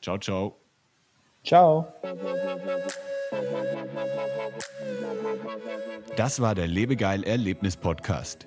[0.00, 0.56] Ciao, ciao.
[1.44, 1.92] Ciao.
[6.16, 8.46] Das war der Lebegeil Erlebnis Podcast.